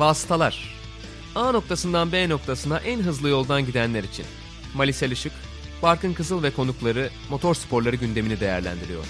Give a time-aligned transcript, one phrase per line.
[0.00, 0.74] Vasıtalar
[1.34, 4.26] A noktasından B noktasına en hızlı yoldan gidenler için.
[4.74, 5.32] Malisel Işık,
[5.82, 9.04] Barkın Kızıl ve konukları motor sporları gündemini değerlendiriyor.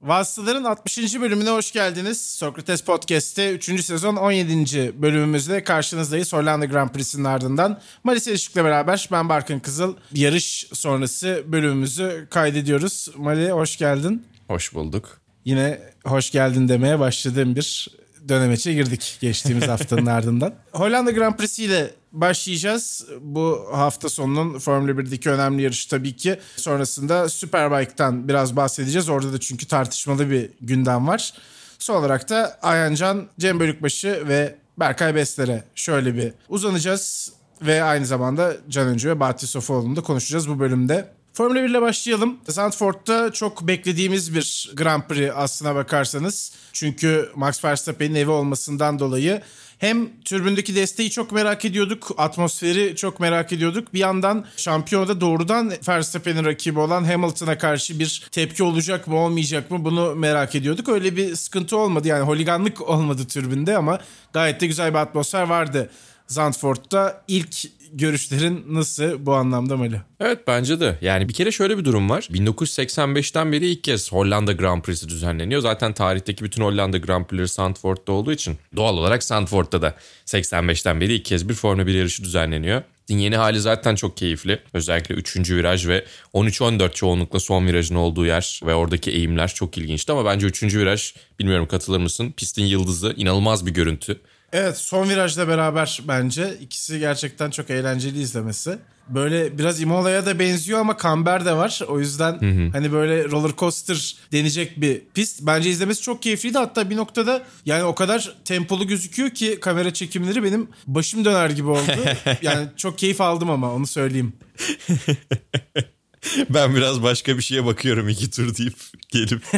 [0.00, 1.20] Vasıtaların 60.
[1.20, 2.26] bölümüne hoş geldiniz.
[2.26, 3.84] Sokrates Podcast'te 3.
[3.84, 5.02] sezon 17.
[5.02, 6.32] bölümümüzde karşınızdayız.
[6.32, 13.08] Hollanda Grand Prix'sinin ardından Malisel Işık'la beraber ben Barkın Kızıl yarış sonrası bölümümüzü kaydediyoruz.
[13.16, 14.30] Mali hoş geldin.
[14.50, 15.20] Hoş bulduk.
[15.44, 17.88] Yine hoş geldin demeye başladığım bir
[18.28, 20.54] dönemeçe girdik geçtiğimiz haftanın ardından.
[20.72, 23.06] Hollanda Grand Prix'si ile başlayacağız.
[23.20, 26.38] Bu hafta sonunun Formula 1'deki önemli yarışı tabii ki.
[26.56, 29.08] Sonrasında Superbike'tan biraz bahsedeceğiz.
[29.08, 31.34] Orada da çünkü tartışmalı bir gündem var.
[31.78, 37.32] Son olarak da Ayhancan, Cem Bölükbaşı ve Berkay Besler'e şöyle bir uzanacağız.
[37.62, 41.19] Ve aynı zamanda Can Öncü ve Bahattin Sofuoğlu'nu da konuşacağız bu bölümde.
[41.32, 42.36] Formula 1 ile başlayalım.
[42.48, 46.52] Zandvoort'ta çok beklediğimiz bir Grand Prix aslına bakarsanız.
[46.72, 49.42] Çünkü Max Verstappen'in evi olmasından dolayı
[49.78, 53.94] hem türbündeki desteği çok merak ediyorduk, atmosferi çok merak ediyorduk.
[53.94, 59.84] Bir yandan şampiyonada doğrudan Verstappen'in rakibi olan Hamilton'a karşı bir tepki olacak mı olmayacak mı
[59.84, 60.88] bunu merak ediyorduk.
[60.88, 63.98] Öyle bir sıkıntı olmadı yani holiganlık olmadı türbünde ama
[64.32, 65.90] gayet de güzel bir atmosfer vardı.
[66.30, 67.56] Zandvoort'ta ilk
[67.92, 70.00] görüşlerin nasıl bu anlamda Mali?
[70.20, 70.98] Evet bence de.
[71.00, 72.28] Yani bir kere şöyle bir durum var.
[72.30, 75.60] 1985'ten beri ilk kez Hollanda Grand Prix'si düzenleniyor.
[75.60, 79.94] Zaten tarihteki bütün Hollanda Grand Prix'leri Zandvoort'ta olduğu için doğal olarak Zandvoort'ta da
[80.26, 82.82] 85'ten beri ilk kez bir Formula 1 yarışı düzenleniyor.
[83.08, 84.60] Yeni hali zaten çok keyifli.
[84.74, 85.50] Özellikle 3.
[85.50, 90.46] viraj ve 13-14 çoğunlukla son virajın olduğu yer ve oradaki eğimler çok ilginçti ama bence
[90.46, 90.62] 3.
[90.62, 92.34] viraj bilmiyorum katılır mısın?
[92.36, 94.20] Pistin yıldızı inanılmaz bir görüntü.
[94.52, 98.78] Evet son virajla beraber bence ikisi gerçekten çok eğlenceli izlemesi.
[99.08, 101.80] Böyle biraz Imola'ya da benziyor ama kamber de var.
[101.88, 102.70] O yüzden hı hı.
[102.72, 105.40] hani böyle roller coaster denecek bir pist.
[105.42, 106.58] Bence izlemesi çok keyifliydi.
[106.58, 111.68] Hatta bir noktada yani o kadar tempolu gözüküyor ki kamera çekimleri benim başım döner gibi
[111.68, 111.90] oldu.
[112.42, 114.32] yani çok keyif aldım ama onu söyleyeyim.
[116.50, 118.76] ben biraz başka bir şeye bakıyorum iki tur deyip
[119.08, 119.42] gelip.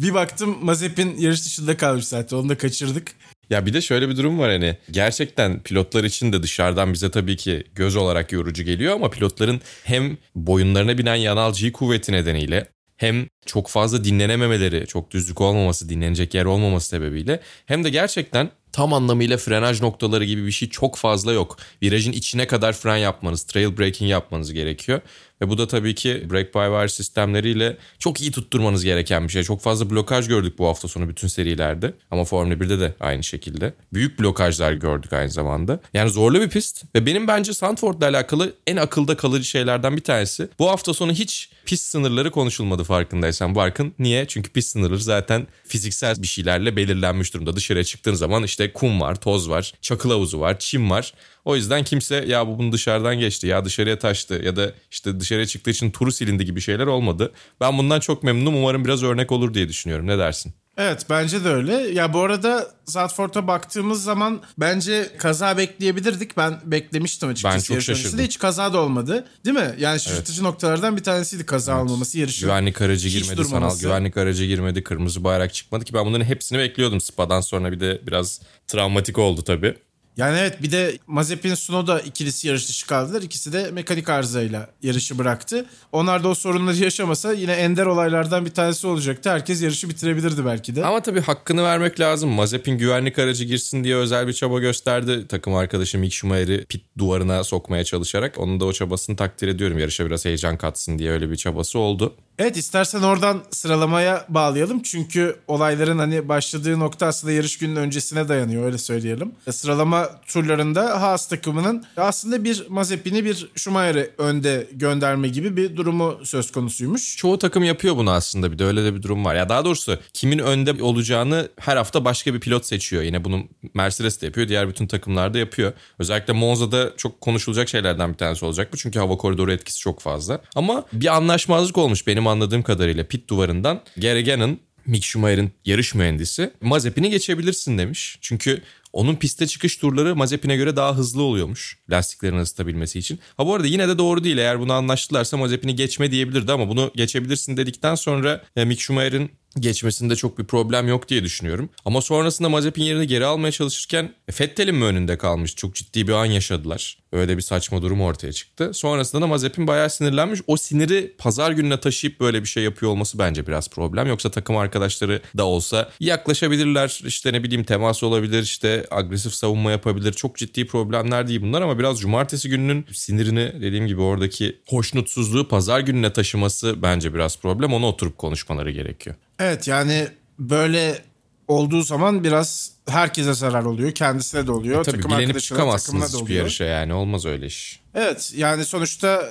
[0.00, 3.12] bir baktım Mazepin yarış dışında kalmış zaten onu da kaçırdık.
[3.50, 7.36] Ya bir de şöyle bir durum var hani gerçekten pilotlar için de dışarıdan bize tabii
[7.36, 13.26] ki göz olarak yorucu geliyor ama pilotların hem boyunlarına binen yanal G kuvveti nedeniyle hem
[13.46, 19.36] çok fazla dinlenememeleri, çok düzlük olmaması, dinlenecek yer olmaması sebebiyle hem de gerçekten tam anlamıyla
[19.36, 21.56] frenaj noktaları gibi bir şey çok fazla yok.
[21.82, 25.00] Virajın içine kadar fren yapmanız, trail braking yapmanız gerekiyor.
[25.42, 29.42] Ve bu da tabii ki brake by wire sistemleriyle çok iyi tutturmanız gereken bir şey.
[29.42, 31.94] Çok fazla blokaj gördük bu hafta sonu bütün serilerde.
[32.10, 33.74] Ama Formula 1'de de aynı şekilde.
[33.92, 35.80] Büyük blokajlar gördük aynı zamanda.
[35.94, 36.84] Yani zorlu bir pist.
[36.94, 40.48] Ve benim bence Sandford'la alakalı en akılda kalıcı şeylerden bir tanesi.
[40.58, 43.94] Bu hafta sonu hiç pist sınırları konuşulmadı farkındaysan Barkın.
[43.98, 44.26] Niye?
[44.28, 47.56] Çünkü pist sınırları zaten fiziksel bir şeylerle belirlenmiş durumda.
[47.56, 51.14] Dışarıya çıktığın zaman işte kum var, toz var, çakıl havuzu var, çim var.
[51.44, 55.46] O yüzden kimse ya bu bunu dışarıdan geçti ya dışarıya taştı ya da işte dışarıya
[55.46, 57.32] çıktığı için turu silindi gibi şeyler olmadı.
[57.60, 58.56] Ben bundan çok memnunum.
[58.56, 60.06] Umarım biraz örnek olur diye düşünüyorum.
[60.06, 60.54] Ne dersin?
[60.76, 61.72] Evet bence de öyle.
[61.72, 66.36] Ya bu arada Zandvoort'a baktığımız zaman bence kaza bekleyebilirdik.
[66.36, 67.56] Ben beklemiştim açıkçası.
[67.56, 68.18] Ben çok şaşırdım.
[68.18, 69.26] Hiç kaza da olmadı.
[69.44, 69.74] Değil mi?
[69.78, 70.50] Yani şaşırtıcı evet.
[70.50, 71.82] noktalardan bir tanesiydi kaza evet.
[71.82, 72.40] olmaması yarışı.
[72.40, 73.78] Güvenlik aracı girmedi durmaması.
[73.78, 73.90] sanal.
[73.90, 74.84] Güvenlik aracı girmedi.
[74.84, 77.00] Kırmızı bayrak çıkmadı ki ben bunların hepsini bekliyordum.
[77.00, 79.74] Spa'dan sonra bir de biraz travmatik oldu tabii.
[80.16, 83.22] Yani evet bir de Mazepin Sunoda ikilisi yarış dışı kaldılar.
[83.22, 85.66] İkisi de mekanik arızayla yarışı bıraktı.
[85.92, 89.30] Onlar da o sorunları yaşamasa yine ender olaylardan bir tanesi olacaktı.
[89.30, 90.84] Herkes yarışı bitirebilirdi belki de.
[90.84, 92.30] Ama tabii hakkını vermek lazım.
[92.30, 95.26] Mazepin güvenlik aracı girsin diye özel bir çaba gösterdi.
[95.28, 98.38] Takım arkadaşı Mick Schumacher'i pit duvarına sokmaya çalışarak.
[98.38, 99.78] Onun da o çabasını takdir ediyorum.
[99.78, 102.16] Yarışa biraz heyecan katsın diye öyle bir çabası oldu.
[102.40, 104.82] Evet istersen oradan sıralamaya bağlayalım.
[104.82, 109.32] Çünkü olayların hani başladığı nokta aslında yarış gününün öncesine dayanıyor öyle söyleyelim.
[109.50, 116.52] Sıralama turlarında Haas takımının aslında bir Mazepin'i bir Schumacher'i önde gönderme gibi bir durumu söz
[116.52, 117.16] konusuymuş.
[117.16, 119.34] Çoğu takım yapıyor bunu aslında bir de öyle de bir durum var.
[119.34, 123.02] Ya daha doğrusu kimin önde olacağını her hafta başka bir pilot seçiyor.
[123.02, 123.44] Yine bunu
[123.74, 125.72] Mercedes de yapıyor, diğer bütün takımlar da yapıyor.
[125.98, 128.76] Özellikle Monza'da çok konuşulacak şeylerden bir tanesi olacak bu.
[128.76, 130.40] Çünkü hava koridoru etkisi çok fazla.
[130.56, 133.80] Ama bir anlaşmazlık olmuş benim anladığım kadarıyla pit duvarından.
[133.98, 138.18] Gerrigan'ın Mick Schumacher'in yarış mühendisi Mazepin'i geçebilirsin demiş.
[138.20, 138.62] Çünkü
[138.92, 143.18] onun piste çıkış turları Mazepin'e göre daha hızlı oluyormuş lastiklerin ısıtabilmesi için.
[143.36, 144.38] Ha bu arada yine de doğru değil.
[144.38, 150.16] Eğer bunu anlaştılarsa Mazepin'i geçme diyebilirdi ama bunu geçebilirsin dedikten sonra e, Mick Schumacher'in geçmesinde
[150.16, 151.70] çok bir problem yok diye düşünüyorum.
[151.84, 155.56] Ama sonrasında Mazepin yerini geri almaya çalışırken e, Vettel'in mi önünde kalmış?
[155.56, 156.98] Çok ciddi bir an yaşadılar.
[157.12, 158.70] Öyle bir saçma durum ortaya çıktı.
[158.74, 160.40] Sonrasında da Mazepin bayağı sinirlenmiş.
[160.46, 164.06] O siniri pazar gününe taşıyıp böyle bir şey yapıyor olması bence biraz problem.
[164.06, 167.00] Yoksa takım arkadaşları da olsa yaklaşabilirler.
[167.04, 170.12] İşte ne bileyim temas olabilir, işte agresif savunma yapabilir.
[170.12, 175.80] Çok ciddi problemler değil bunlar ama biraz cumartesi gününün sinirini dediğim gibi oradaki hoşnutsuzluğu pazar
[175.80, 177.72] gününe taşıması bence biraz problem.
[177.72, 179.16] Onu oturup konuşmaları gerekiyor.
[179.40, 180.08] Evet yani
[180.38, 181.02] böyle
[181.48, 183.92] olduğu zaman biraz herkese zarar oluyor.
[183.92, 184.80] Kendisine de oluyor.
[184.80, 187.80] E tabii takım bilenip çıkamazsınız da hiçbir yarışa yani olmaz öyle iş.
[187.94, 189.22] Evet yani sonuçta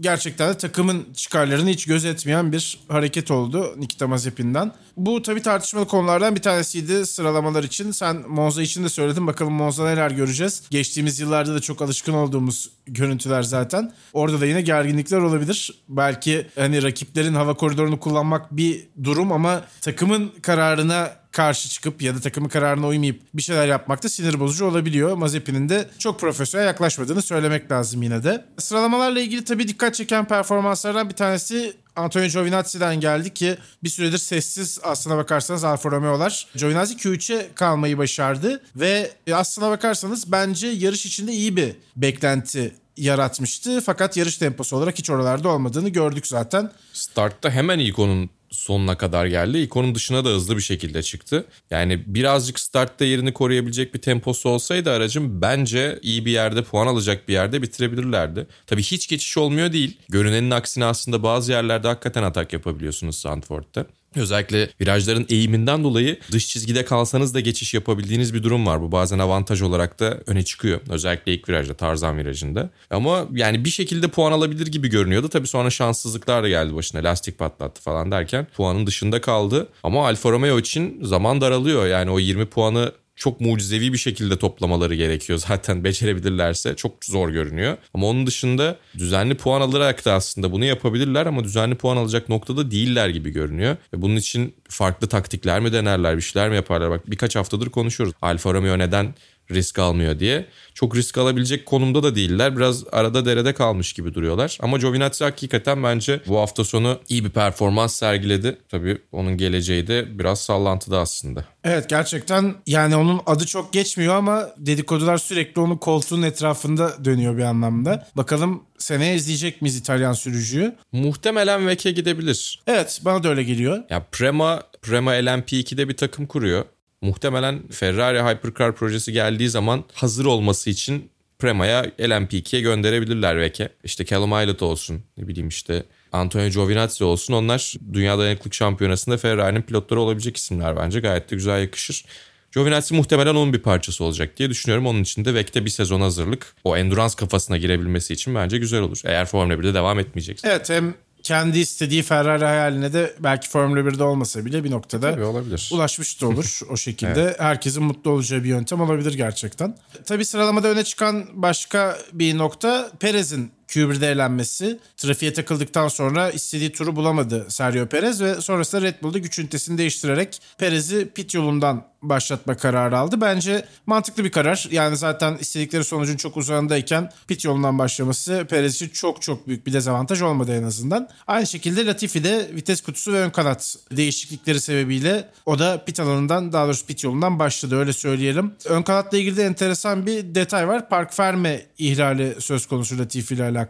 [0.00, 4.72] gerçekten de takımın çıkarlarını hiç gözetmeyen bir hareket oldu Nikita Mazepin'den.
[4.96, 7.90] Bu tabii tartışmalı konulardan bir tanesiydi sıralamalar için.
[7.90, 9.26] Sen Monza için de söyledin.
[9.26, 10.62] Bakalım Monza neler göreceğiz.
[10.70, 13.92] Geçtiğimiz yıllarda da çok alışkın olduğumuz görüntüler zaten.
[14.12, 15.82] Orada da yine gerginlikler olabilir.
[15.88, 22.20] Belki hani rakiplerin hava koridorunu kullanmak bir durum ama takımın kararına karşı çıkıp ya da
[22.20, 25.16] takımın kararına uymayıp bir şeyler yapmak da sinir bozucu olabiliyor.
[25.16, 28.44] Mazepin'in de çok profesyonel yaklaşmadığını söylemek lazım yine de.
[28.58, 34.80] Sıralamalarla ilgili tabii dikkat çeken performanslardan bir tanesi Antonio Giovinazzi'den geldi ki bir süredir sessiz
[34.82, 36.46] aslına bakarsanız Alfa Romeo'lar.
[36.56, 43.80] Giovinazzi Q3'e kalmayı başardı ve aslına bakarsanız bence yarış içinde iyi bir beklenti yaratmıştı.
[43.80, 46.72] Fakat yarış temposu olarak hiç oralarda olmadığını gördük zaten.
[46.92, 49.58] Startta hemen ilk onun sonuna kadar geldi.
[49.58, 51.44] İlk onun dışına da hızlı bir şekilde çıktı.
[51.70, 57.28] Yani birazcık startta yerini koruyabilecek bir temposu olsaydı aracım bence iyi bir yerde puan alacak
[57.28, 58.46] bir yerde bitirebilirlerdi.
[58.66, 59.98] Tabii hiç geçiş olmuyor değil.
[60.08, 63.86] Görünenin aksine aslında bazı yerlerde hakikaten atak yapabiliyorsunuz Sandford'da.
[64.16, 68.82] Özellikle virajların eğiminden dolayı dış çizgide kalsanız da geçiş yapabildiğiniz bir durum var.
[68.82, 70.80] Bu bazen avantaj olarak da öne çıkıyor.
[70.88, 72.70] Özellikle ilk virajda, Tarzan virajında.
[72.90, 75.28] Ama yani bir şekilde puan alabilir gibi görünüyordu.
[75.28, 77.04] Tabii sonra şanssızlıklar da geldi başına.
[77.04, 79.68] Lastik patlattı falan derken puanın dışında kaldı.
[79.82, 81.86] Ama Alfa Romeo için zaman daralıyor.
[81.86, 85.38] Yani o 20 puanı çok mucizevi bir şekilde toplamaları gerekiyor.
[85.48, 87.76] Zaten becerebilirlerse çok zor görünüyor.
[87.94, 92.70] Ama onun dışında düzenli puan alarak da aslında bunu yapabilirler ama düzenli puan alacak noktada
[92.70, 93.76] değiller gibi görünüyor.
[93.94, 96.90] Ve bunun için farklı taktikler mi denerler, bir şeyler mi yaparlar?
[96.90, 98.14] Bak birkaç haftadır konuşuyoruz.
[98.22, 99.14] Alfa Romeo neden
[99.54, 100.46] risk almıyor diye.
[100.74, 102.56] Çok risk alabilecek konumda da değiller.
[102.56, 104.58] Biraz arada derede kalmış gibi duruyorlar.
[104.60, 108.58] Ama Giovinazzi hakikaten bence bu hafta sonu iyi bir performans sergiledi.
[108.68, 111.44] Tabii onun geleceği de biraz sallantıda aslında.
[111.64, 117.42] Evet gerçekten yani onun adı çok geçmiyor ama dedikodular sürekli onun koltuğunun etrafında dönüyor bir
[117.42, 118.08] anlamda.
[118.16, 120.74] Bakalım seneye izleyecek miyiz İtalyan sürücüyü?
[120.92, 122.62] Muhtemelen Veke gidebilir.
[122.66, 123.78] Evet bana da öyle geliyor.
[123.90, 126.64] Ya Prema, Prema LMP2'de bir takım kuruyor.
[127.02, 133.68] Muhtemelen Ferrari Hypercar projesi geldiği zaman hazır olması için Prema'ya LMP2'ye gönderebilirler Veke.
[133.84, 135.82] İşte Callum Aylett olsun ne bileyim işte
[136.12, 137.34] Antonio Giovinazzi olsun.
[137.34, 141.00] Onlar Dünya Dayanıklık Şampiyonası'nda Ferrari'nin pilotları olabilecek isimler bence.
[141.00, 142.04] Gayet de güzel yakışır.
[142.52, 144.86] Giovinazzi muhtemelen onun bir parçası olacak diye düşünüyorum.
[144.86, 146.54] Onun için de Vek'te bir sezon hazırlık.
[146.64, 149.00] O endurance kafasına girebilmesi için bence güzel olur.
[149.04, 150.48] Eğer Formula 1'de devam etmeyecekse.
[150.48, 155.24] Evet hem kendi istediği Ferrari hayaline de belki Formula 1'de olmasa bile bir noktada Tabii
[155.24, 155.70] olabilir.
[155.72, 157.36] ulaşmış da olur o şekilde.
[157.38, 159.76] Herkesin mutlu olacağı bir yöntem olabilir gerçekten.
[160.04, 164.78] Tabii sıralamada öne çıkan başka bir nokta Perez'in Q1'de elenmesi.
[164.96, 170.42] Trafiğe takıldıktan sonra istediği turu bulamadı Sergio Perez ve sonrasında Red Bull'da güç ünitesini değiştirerek
[170.58, 173.20] Perez'i pit yolundan başlatma kararı aldı.
[173.20, 174.68] Bence mantıklı bir karar.
[174.70, 179.72] Yani zaten istedikleri sonucun çok uzağındayken pit yolundan başlaması Perez için çok çok büyük bir
[179.72, 181.08] dezavantaj olmadı en azından.
[181.26, 186.52] Aynı şekilde Latifi de vites kutusu ve ön kanat değişiklikleri sebebiyle o da pit alanından
[186.52, 188.54] daha doğrusu pit yolundan başladı öyle söyleyelim.
[188.64, 190.88] Ön kanatla ilgili de enteresan bir detay var.
[190.88, 193.61] Park Ferme ihlali söz konusu Latifi ile alakalı.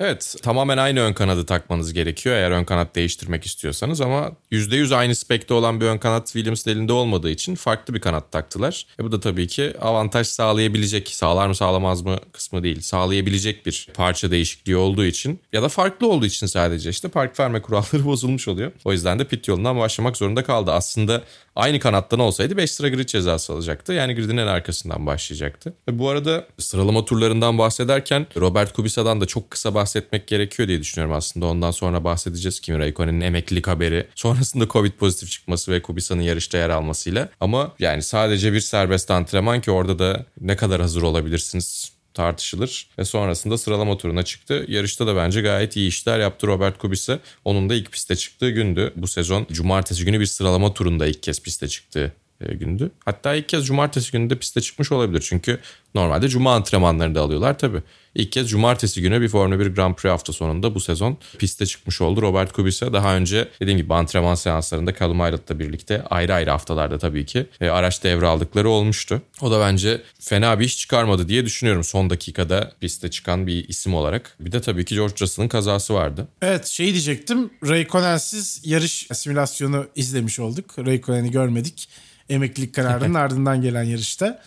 [0.00, 5.14] Evet tamamen aynı ön kanadı takmanız gerekiyor eğer ön kanat değiştirmek istiyorsanız ama %100 aynı
[5.14, 8.86] spekte olan bir ön kanat Williams'ın elinde olmadığı için farklı bir kanat taktılar.
[9.00, 13.88] E bu da tabii ki avantaj sağlayabilecek, sağlar mı sağlamaz mı kısmı değil, sağlayabilecek bir
[13.94, 18.48] parça değişikliği olduğu için ya da farklı olduğu için sadece işte park verme kuralları bozulmuş
[18.48, 18.72] oluyor.
[18.84, 20.72] O yüzden de pit yolundan başlamak zorunda kaldı.
[20.72, 21.22] Aslında
[21.56, 23.92] aynı kanattan olsaydı 5 sıra grid cezası alacaktı.
[23.92, 25.74] Yani gridin en arkasından başlayacaktı.
[25.88, 31.16] Ve bu arada sıralama turlarından bahsederken Robert Kubica'dan da çok kısa bahsetmek gerekiyor diye düşünüyorum
[31.16, 31.46] aslında.
[31.46, 34.06] Ondan sonra bahsedeceğiz Kimi Raikkonen'in emeklilik haberi.
[34.14, 37.28] Sonrasında Covid pozitif çıkması ve Kubica'nın yarışta yer almasıyla.
[37.40, 43.04] Ama yani sadece bir serbest antrenman ki orada da ne kadar hazır olabilirsiniz tartışılır ve
[43.04, 44.64] sonrasında sıralama turuna çıktı.
[44.68, 47.18] Yarışta da bence gayet iyi işler yaptı Robert Kubica.
[47.44, 48.92] Onun da ilk piste çıktığı gündü.
[48.96, 52.90] Bu sezon cumartesi günü bir sıralama turunda ilk kez piste çıktığı e, gündü.
[53.04, 55.24] Hatta ilk kez cumartesi günü de piste çıkmış olabilir.
[55.28, 55.58] Çünkü
[55.94, 57.82] normalde cuma antrenmanlarını da alıyorlar tabii.
[58.14, 62.00] İlk kez cumartesi günü bir Formula 1 Grand Prix hafta sonunda bu sezon piste çıkmış
[62.00, 62.22] oldu.
[62.22, 67.26] Robert Kubica daha önce dediğim gibi antrenman seanslarında Callum Ayrath'la birlikte ayrı ayrı haftalarda tabii
[67.26, 69.22] ki e, araç devraldıkları olmuştu.
[69.40, 73.94] O da bence fena bir iş çıkarmadı diye düşünüyorum son dakikada piste çıkan bir isim
[73.94, 74.36] olarak.
[74.40, 76.28] Bir de tabii ki George Russell'ın kazası vardı.
[76.42, 77.50] Evet şey diyecektim.
[77.68, 80.78] Raikkonen'siz yarış simülasyonu izlemiş olduk.
[80.78, 81.88] Raikkonen'i görmedik.
[82.28, 84.40] Emeklilik kararının ardından gelen yarışta.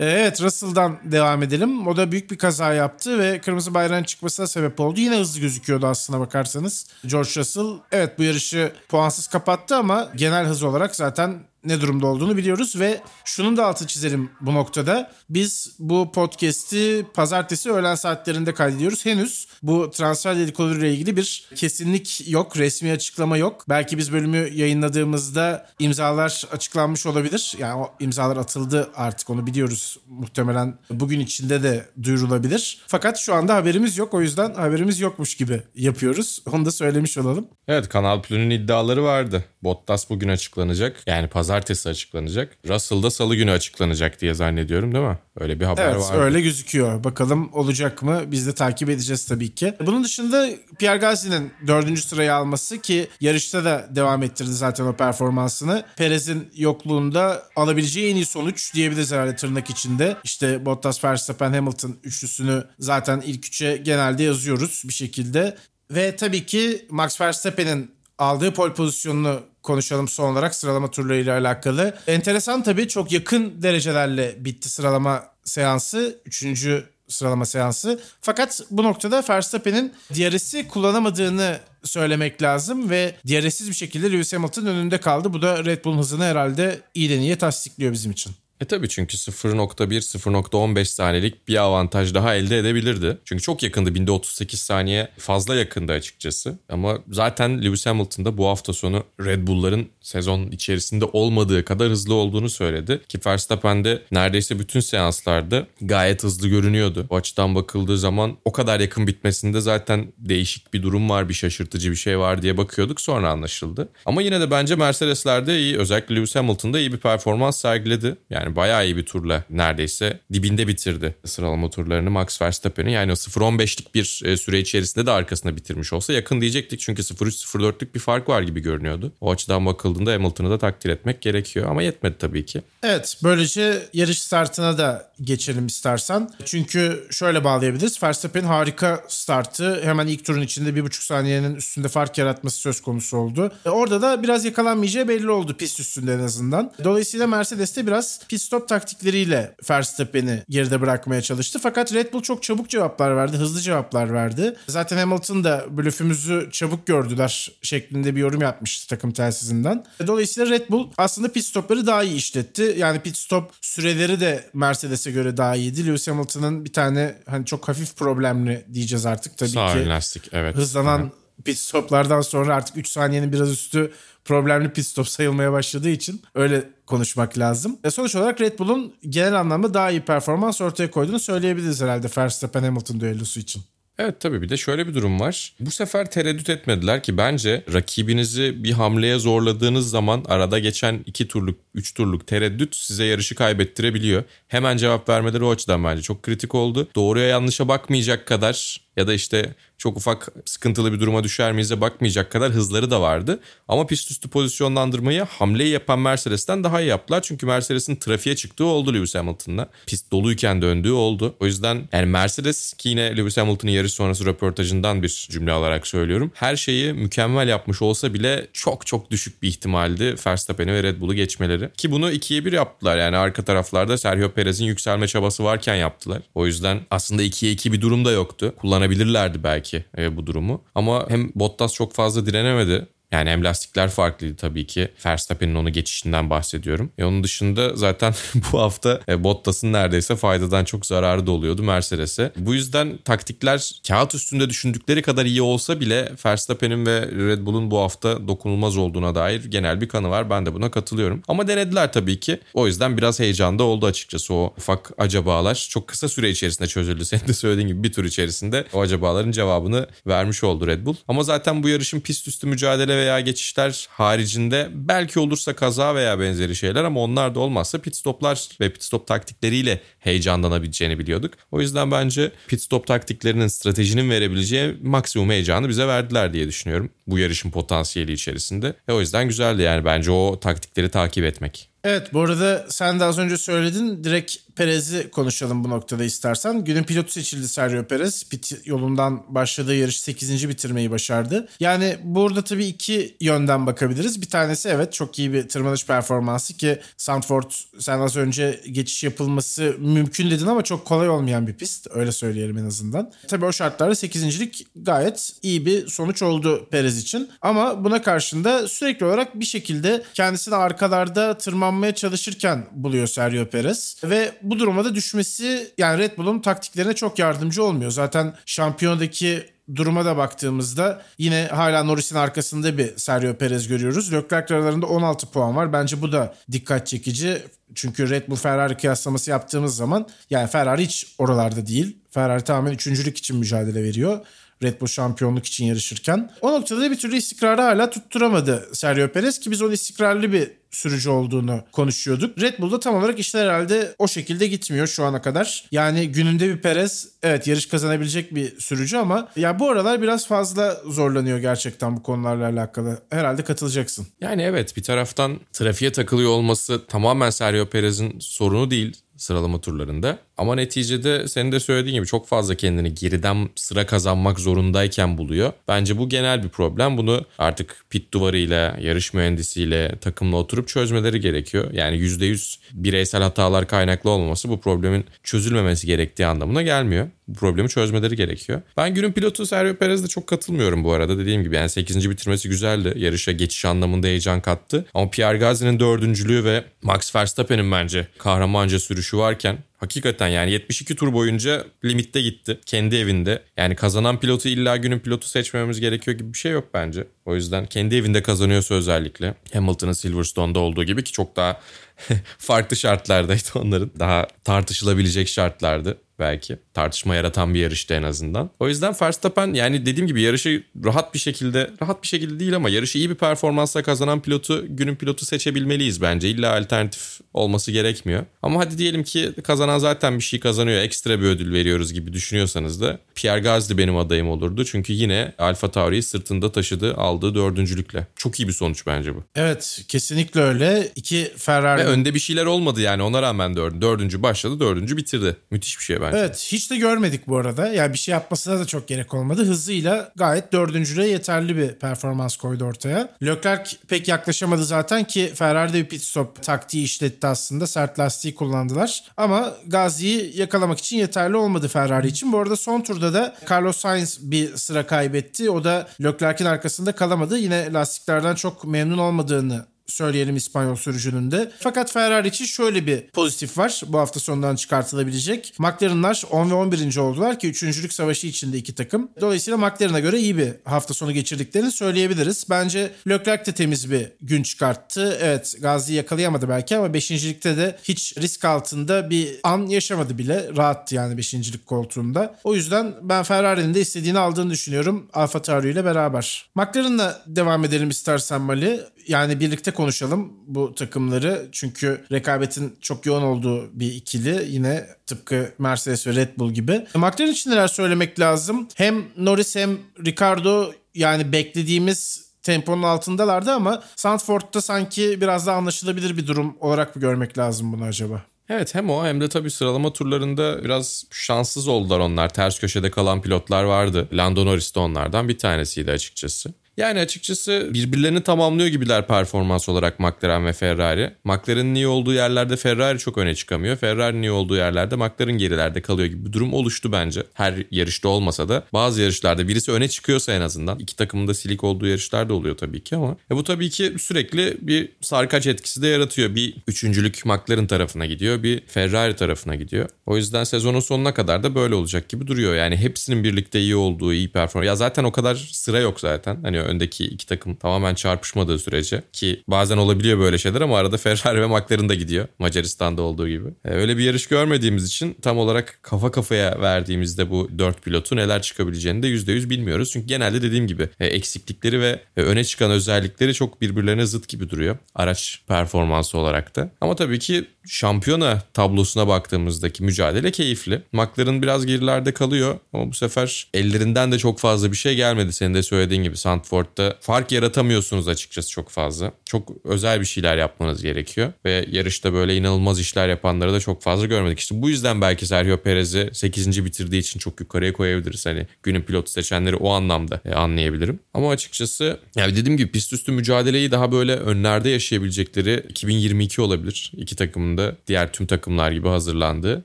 [0.00, 1.86] Ee, evet Russell'dan devam edelim.
[1.86, 5.00] O da büyük bir kaza yaptı ve kırmızı bayrağın çıkmasına sebep oldu.
[5.00, 6.86] Yine hızlı gözüküyordu aslına bakarsanız.
[7.06, 12.36] George Russell evet bu yarışı puansız kapattı ama genel hız olarak zaten ne durumda olduğunu
[12.36, 15.12] biliyoruz ve şunun da altı çizelim bu noktada.
[15.30, 19.06] Biz bu podcast'i pazartesi öğlen saatlerinde kaydediyoruz.
[19.06, 23.64] Henüz bu transfer dedikodu ile ilgili bir kesinlik yok, resmi açıklama yok.
[23.68, 27.54] Belki biz bölümü yayınladığımızda imzalar açıklanmış olabilir.
[27.58, 29.98] Yani o imzalar atıldı artık onu biliyoruz.
[30.06, 32.78] Muhtemelen bugün içinde de duyurulabilir.
[32.86, 34.14] Fakat şu anda haberimiz yok.
[34.14, 36.42] O yüzden haberimiz yokmuş gibi yapıyoruz.
[36.52, 37.48] Onu da söylemiş olalım.
[37.68, 39.44] Evet Kanal Plus'un iddiaları vardı.
[39.62, 41.02] Bottas bugün açıklanacak.
[41.06, 42.58] Yani pazartesi açıklanacak.
[42.68, 45.18] Russell da salı günü açıklanacak diye zannediyorum değil mi?
[45.40, 46.06] Öyle bir haber evet, vardı.
[46.10, 47.04] Evet öyle gözüküyor.
[47.04, 48.22] Bakalım olacak mı?
[48.26, 49.74] Biz de takip edeceğiz tabii ki.
[49.86, 50.48] Bunun dışında
[50.78, 55.84] Pierre Gasly'nin dördüncü sırayı alması ki yarışta da devam ettirdi zaten o performansını.
[55.96, 60.16] Perez'in yokluğunda alabileceği en iyi sonuç diyebiliriz herhalde tırnak içinde.
[60.24, 65.56] İşte Bottas, Verstappen, Hamilton üçlüsünü zaten ilk üçe genelde yazıyoruz bir şekilde.
[65.90, 71.98] Ve tabii ki Max Verstappen'in aldığı pol pozisyonunu konuşalım son olarak sıralama turlarıyla alakalı.
[72.06, 76.20] Enteresan tabii çok yakın derecelerle bitti sıralama seansı.
[76.26, 78.00] Üçüncü sıralama seansı.
[78.20, 84.98] Fakat bu noktada Verstappen'in DRS'i kullanamadığını söylemek lazım ve DRS'siz bir şekilde Lewis Hamilton önünde
[85.00, 85.32] kaldı.
[85.32, 88.32] Bu da Red Bull'un hızını herhalde iyiden iyiye tasdikliyor bizim için.
[88.60, 93.18] E tabii çünkü 0.1-0.15 saniyelik bir avantaj daha elde edebilirdi.
[93.24, 93.94] Çünkü çok yakındı.
[93.94, 96.58] Binde 38 saniye fazla yakındı açıkçası.
[96.68, 102.14] Ama zaten Lewis Hamilton da bu hafta sonu Red Bull'ların sezon içerisinde olmadığı kadar hızlı
[102.14, 103.00] olduğunu söyledi.
[103.08, 107.06] Ki Verstappen de neredeyse bütün seanslarda gayet hızlı görünüyordu.
[107.10, 111.90] O açıdan bakıldığı zaman o kadar yakın bitmesinde zaten değişik bir durum var, bir şaşırtıcı
[111.90, 113.00] bir şey var diye bakıyorduk.
[113.00, 113.88] Sonra anlaşıldı.
[114.06, 115.78] Ama yine de bence Mercedes'lerde iyi.
[115.78, 118.16] Özellikle Lewis Hamilton'da iyi bir performans sergiledi.
[118.30, 122.90] Yani bayağı iyi bir turla neredeyse dibinde bitirdi sıralama turlarını Max Verstappen'in.
[122.90, 126.80] Yani o 0-15'lik bir e, süre içerisinde de arkasında bitirmiş olsa yakın diyecektik.
[126.80, 129.12] Çünkü 0-3-0-4'lük bir fark var gibi görünüyordu.
[129.20, 132.62] O açıdan bakıldığında Hamilton'ı da takdir etmek gerekiyor ama yetmedi tabii ki.
[132.82, 136.30] Evet böylece yarış startına da geçelim istersen.
[136.44, 138.02] Çünkü şöyle bağlayabiliriz.
[138.02, 139.82] Verstappen harika startı.
[139.82, 143.52] Hemen ilk turun içinde bir buçuk saniyenin üstünde fark yaratması söz konusu oldu.
[143.64, 146.72] E, orada da biraz yakalanmayacağı belli oldu pist üstünde en azından.
[146.84, 151.58] Dolayısıyla Mercedes'te biraz pit stop taktikleriyle Verstappen'i geride bırakmaya çalıştı.
[151.62, 153.36] Fakat Red Bull çok çabuk cevaplar verdi.
[153.36, 154.56] Hızlı cevaplar verdi.
[154.68, 159.84] Zaten Hamilton da blöfümüzü çabuk gördüler şeklinde bir yorum yapmıştı takım telsizinden.
[160.06, 162.74] Dolayısıyla Red Bull aslında pit stopları daha iyi işletti.
[162.78, 165.86] Yani pit stop süreleri de Mercedes'e göre daha iyiydi.
[165.86, 169.88] Lewis Hamilton'ın bir tane hani çok hafif problemli diyeceğiz artık tabii Sağ ki.
[169.88, 170.56] lastik evet.
[170.56, 171.10] Hızlanan Hı.
[171.44, 173.92] Pit stoplardan sonra artık 3 saniyenin biraz üstü
[174.24, 177.78] problemli pit stop sayılmaya başladığı için öyle konuşmak lazım.
[177.84, 182.62] E sonuç olarak Red Bull'un genel anlamda daha iyi performans ortaya koyduğunu söyleyebiliriz herhalde Verstappen
[182.62, 183.62] Hamilton düellosu için.
[183.98, 185.52] Evet tabii bir de şöyle bir durum var.
[185.60, 191.58] Bu sefer tereddüt etmediler ki bence rakibinizi bir hamleye zorladığınız zaman arada geçen iki turluk,
[191.74, 194.24] üç turluk tereddüt size yarışı kaybettirebiliyor.
[194.48, 196.88] Hemen cevap vermeleri o açıdan bence çok kritik oldu.
[196.94, 202.32] Doğruya yanlışa bakmayacak kadar ya da işte çok ufak sıkıntılı bir duruma düşer miyiz bakmayacak
[202.32, 203.40] kadar hızları da vardı.
[203.68, 207.22] Ama pist üstü pozisyonlandırmayı hamleyi yapan Mercedes'ten daha iyi yaptılar.
[207.22, 209.68] Çünkü Mercedes'in trafiğe çıktığı oldu Lewis Hamilton'la.
[209.86, 211.34] Pist doluyken döndüğü oldu.
[211.40, 216.30] O yüzden yani Mercedes ki yine Lewis Hamilton'ın yarış sonrası röportajından bir cümle alarak söylüyorum.
[216.34, 221.14] Her şeyi mükemmel yapmış olsa bile çok çok düşük bir ihtimaldi Verstappen'i ve Red Bull'u
[221.14, 221.70] geçmeleri.
[221.76, 222.98] Ki bunu ikiye bir yaptılar.
[222.98, 226.22] Yani arka taraflarda Sergio Perez'in yükselme çabası varken yaptılar.
[226.34, 228.54] O yüzden aslında ikiye iki bir durum da yoktu.
[228.56, 229.67] Kullanabilirlerdi belki
[229.98, 230.64] e, bu durumu.
[230.74, 234.88] Ama hem Bottas çok fazla direnemedi yani hem lastikler farklıydı tabii ki.
[235.06, 236.92] Verstappen'in onu geçişinden bahsediyorum.
[236.98, 238.14] E onun dışında zaten
[238.52, 242.32] bu hafta e, Bottas'ın neredeyse faydadan çok zararı da oluyordu Mercedes'e.
[242.36, 247.78] Bu yüzden taktikler kağıt üstünde düşündükleri kadar iyi olsa bile Verstappen'in ve Red Bull'un bu
[247.78, 250.30] hafta dokunulmaz olduğuna dair genel bir kanı var.
[250.30, 251.22] Ben de buna katılıyorum.
[251.28, 252.40] Ama denediler tabii ki.
[252.54, 255.68] O yüzden biraz heyecanda oldu açıkçası o ufak acabalar.
[255.70, 257.04] Çok kısa süre içerisinde çözüldü.
[257.08, 260.96] Senin de söylediğin gibi bir tur içerisinde o acabaların cevabını vermiş oldu Red Bull.
[261.08, 266.56] Ama zaten bu yarışın pist üstü mücadele veya geçişler haricinde belki olursa kaza veya benzeri
[266.56, 271.34] şeyler ama onlar da olmazsa pit stoplar ve pit stop taktikleriyle heyecanlanabileceğini biliyorduk.
[271.52, 276.90] O yüzden bence pit stop taktiklerinin stratejinin verebileceği maksimum heyecanı bize verdiler diye düşünüyorum.
[277.06, 278.74] Bu yarışın potansiyeli içerisinde.
[278.88, 281.68] E o yüzden güzeldi yani bence o taktikleri takip etmek.
[281.88, 284.04] Evet bu arada sen de az önce söyledin.
[284.04, 286.64] Direkt Perez'i konuşalım bu noktada istersen.
[286.64, 288.28] Günün pilotu seçildi Sergio Perez.
[288.28, 290.48] Pit yolundan başladığı yarış 8.
[290.48, 291.48] bitirmeyi başardı.
[291.60, 294.22] Yani burada tabii iki yönden bakabiliriz.
[294.22, 299.76] Bir tanesi evet çok iyi bir tırmanış performansı ki Sandford sen az önce geçiş yapılması
[299.78, 301.86] mümkün dedin ama çok kolay olmayan bir pist.
[301.90, 303.12] Öyle söyleyelim en azından.
[303.28, 307.30] Tabii o şartlarda 8.lik gayet iyi bir sonuç oldu Perez için.
[307.42, 311.38] Ama buna karşında sürekli olarak bir şekilde kendisini arkalarda
[311.78, 313.96] tırmanmaya çalışırken buluyor Sergio Perez.
[314.04, 317.90] Ve bu duruma da düşmesi yani Red Bull'un taktiklerine çok yardımcı olmuyor.
[317.90, 324.12] Zaten şampiyondaki duruma da baktığımızda yine hala Norris'in arkasında bir Sergio Perez görüyoruz.
[324.12, 325.72] Leclerc aralarında 16 puan var.
[325.72, 327.42] Bence bu da dikkat çekici.
[327.74, 331.96] Çünkü Red Bull Ferrari kıyaslaması yaptığımız zaman yani Ferrari hiç oralarda değil.
[332.10, 334.26] Ferrari tamamen üçüncülük için mücadele veriyor.
[334.62, 336.30] Red Bull şampiyonluk için yarışırken.
[336.40, 341.10] O noktada bir türlü istikrarı hala tutturamadı Sergio Perez ki biz onun istikrarlı bir sürücü
[341.10, 342.40] olduğunu konuşuyorduk.
[342.40, 345.64] Red Bull'da tam olarak işler herhalde o şekilde gitmiyor şu ana kadar.
[345.70, 350.80] Yani gününde bir Perez evet yarış kazanabilecek bir sürücü ama ya bu aralar biraz fazla
[350.86, 353.02] zorlanıyor gerçekten bu konularla alakalı.
[353.10, 354.06] Herhalde katılacaksın.
[354.20, 360.18] Yani evet bir taraftan trafiğe takılıyor olması tamamen Sergio Perez'in sorunu değil sıralama turlarında.
[360.38, 365.52] Ama neticede senin de söylediğin gibi çok fazla kendini geriden sıra kazanmak zorundayken buluyor.
[365.68, 366.96] Bence bu genel bir problem.
[366.96, 371.72] Bunu artık pit duvarıyla, yarış mühendisiyle, takımla oturup çözmeleri gerekiyor.
[371.72, 377.08] Yani %100 bireysel hatalar kaynaklı olmaması bu problemin çözülmemesi gerektiği anlamına gelmiyor.
[377.28, 378.62] Bu problemi çözmeleri gerekiyor.
[378.76, 381.18] Ben günün pilotu Sergio Perez'de çok katılmıyorum bu arada.
[381.18, 382.10] Dediğim gibi yani 8.
[382.10, 382.94] bitirmesi güzeldi.
[382.96, 384.86] Yarışa geçiş anlamında heyecan kattı.
[384.94, 391.12] Ama Pierre Gasly'nin dördüncülüğü ve Max Verstappen'in bence kahramanca sürüşü varken Hakikaten yani 72 tur
[391.12, 392.60] boyunca limitte gitti.
[392.66, 393.42] Kendi evinde.
[393.56, 397.06] Yani kazanan pilotu illa günün pilotu seçmememiz gerekiyor gibi bir şey yok bence.
[397.24, 399.34] O yüzden kendi evinde kazanıyorsa özellikle.
[399.52, 401.60] Hamilton'ın Silverstone'da olduğu gibi ki çok daha
[402.38, 403.90] farklı şartlardaydı onların.
[403.98, 406.56] Daha tartışılabilecek şartlardı belki.
[406.74, 408.50] Tartışma yaratan bir yarıştı en azından.
[408.60, 412.70] O yüzden Verstappen yani dediğim gibi yarışı rahat bir şekilde, rahat bir şekilde değil ama
[412.70, 416.28] yarışı iyi bir performansla kazanan pilotu günün pilotu seçebilmeliyiz bence.
[416.28, 418.24] İlla alternatif olması gerekmiyor.
[418.42, 422.80] Ama hadi diyelim ki kazanan zaten bir şey kazanıyor, ekstra bir ödül veriyoruz gibi düşünüyorsanız
[422.80, 424.64] da Pierre Gasly benim adayım olurdu.
[424.64, 428.06] Çünkü yine Alfa Tauri'yi sırtında taşıdı, aldığı dördüncülükle.
[428.16, 429.24] Çok iyi bir sonuç bence bu.
[429.36, 430.92] Evet, kesinlikle öyle.
[430.96, 431.80] İki Ferrari...
[431.80, 434.22] Ve önde bir şeyler olmadı yani ona rağmen dördüncü.
[434.22, 435.36] Başladı, dördüncü bitirdi.
[435.50, 436.18] Müthiş bir şey bence.
[436.18, 437.68] Evet, hiç de görmedik bu arada.
[437.68, 439.44] Yani bir şey yapmasına da çok gerek olmadı.
[439.44, 443.08] Hızıyla gayet dördüncülüğe yeterli bir performans koydu ortaya.
[443.22, 447.66] Leclerc pek yaklaşamadı zaten ki Ferrari'de bir pit stop taktiği işletti aslında.
[447.66, 449.04] Sert lastiği kullandılar.
[449.16, 452.32] Ama Gazi'yi yakalamak için yeterli olmadı Ferrari için.
[452.32, 455.50] Bu arada son turda da Carlos Sainz bir sıra kaybetti.
[455.50, 457.38] O da Leclerc'in arkasında kalamadı.
[457.38, 461.52] Yine lastiklerden çok memnun olmadığını söyleyelim İspanyol sürücünün de.
[461.60, 465.54] Fakat Ferrari için şöyle bir pozitif var bu hafta sonundan çıkartılabilecek.
[465.58, 466.96] McLaren'lar 10 ve 11.
[466.96, 467.92] oldular ki 3.
[467.92, 469.10] savaşı içinde iki takım.
[469.20, 472.46] Dolayısıyla McLaren'a göre iyi bir hafta sonu geçirdiklerini söyleyebiliriz.
[472.50, 475.18] Bence Leclerc de temiz bir gün çıkarttı.
[475.20, 480.50] Evet Gazi'yi yakalayamadı belki ama 5.likte de hiç risk altında bir an yaşamadı bile.
[480.56, 482.38] Rahattı yani 5.lik koltuğunda.
[482.44, 486.50] O yüzden ben Ferrari'nin de istediğini aldığını düşünüyorum Alfa Tauri ile beraber.
[486.54, 488.80] McLaren'la devam edelim istersen Mali.
[489.08, 491.48] Yani birlikte konuşalım bu takımları.
[491.52, 494.46] Çünkü rekabetin çok yoğun olduğu bir ikili.
[494.48, 496.86] Yine tıpkı Mercedes ve Red Bull gibi.
[496.94, 498.68] McLaren için neler söylemek lazım?
[498.74, 506.26] Hem Norris hem Ricardo yani beklediğimiz temponun altındalardı ama Sandford'da sanki biraz daha anlaşılabilir bir
[506.26, 508.22] durum olarak mı görmek lazım bunu acaba?
[508.48, 512.28] Evet hem o hem de tabii sıralama turlarında biraz şanssız oldular onlar.
[512.28, 514.08] Ters köşede kalan pilotlar vardı.
[514.12, 516.54] Lando Norris de onlardan bir tanesiydi açıkçası.
[516.78, 521.14] Yani açıkçası birbirlerini tamamlıyor gibiler performans olarak McLaren ve Ferrari.
[521.24, 523.76] McLaren'in iyi olduğu yerlerde Ferrari çok öne çıkamıyor.
[523.76, 527.22] Ferrari'nin iyi olduğu yerlerde McLaren gerilerde kalıyor gibi bir durum oluştu bence.
[527.34, 531.64] Her yarışta olmasa da bazı yarışlarda birisi öne çıkıyorsa en azından iki takımın da silik
[531.64, 535.82] olduğu yarışlar da oluyor tabii ki ama e bu tabii ki sürekli bir sarkaç etkisi
[535.82, 536.34] de yaratıyor.
[536.34, 539.88] Bir üçüncülük McLaren tarafına gidiyor, bir Ferrari tarafına gidiyor.
[540.06, 542.54] O yüzden sezonun sonuna kadar da böyle olacak gibi duruyor.
[542.54, 544.66] Yani hepsinin birlikte iyi olduğu, iyi performans.
[544.66, 546.38] Ya zaten o kadar sıra yok zaten.
[546.42, 551.40] Hani öndeki iki takım tamamen çarpışmadığı sürece ki bazen olabiliyor böyle şeyler ama arada Ferrari
[551.40, 553.48] ve McLaren da gidiyor Macaristan'da olduğu gibi.
[553.64, 558.42] E, öyle bir yarış görmediğimiz için tam olarak kafa kafaya verdiğimizde bu dört pilotu neler
[558.42, 559.90] çıkabileceğini de %100 bilmiyoruz.
[559.92, 564.50] Çünkü genelde dediğim gibi e, eksiklikleri ve e, öne çıkan özellikleri çok birbirlerine zıt gibi
[564.50, 564.76] duruyor.
[564.94, 566.70] Araç performansı olarak da.
[566.80, 570.82] Ama tabii ki şampiyona tablosuna baktığımızdaki mücadele keyifli.
[570.92, 575.32] McLaren biraz gerilerde kalıyor ama bu sefer ellerinden de çok fazla bir şey gelmedi.
[575.32, 576.16] Senin de söylediğin gibi
[576.58, 579.12] Sandford'da fark yaratamıyorsunuz açıkçası çok fazla.
[579.24, 584.06] Çok özel bir şeyler yapmanız gerekiyor ve yarışta böyle inanılmaz işler yapanları da çok fazla
[584.06, 584.38] görmedik.
[584.38, 586.64] İşte bu yüzden belki Sergio Perez'i 8.
[586.64, 588.26] bitirdiği için çok yukarıya koyabiliriz.
[588.26, 591.00] Hani günün pilotu seçenleri o anlamda e, anlayabilirim.
[591.14, 596.92] Ama açıkçası yani dediğim gibi pist üstü mücadeleyi daha böyle önlerde yaşayabilecekleri 2022 olabilir.
[596.96, 599.64] İki takımın da diğer tüm takımlar gibi hazırlandığı.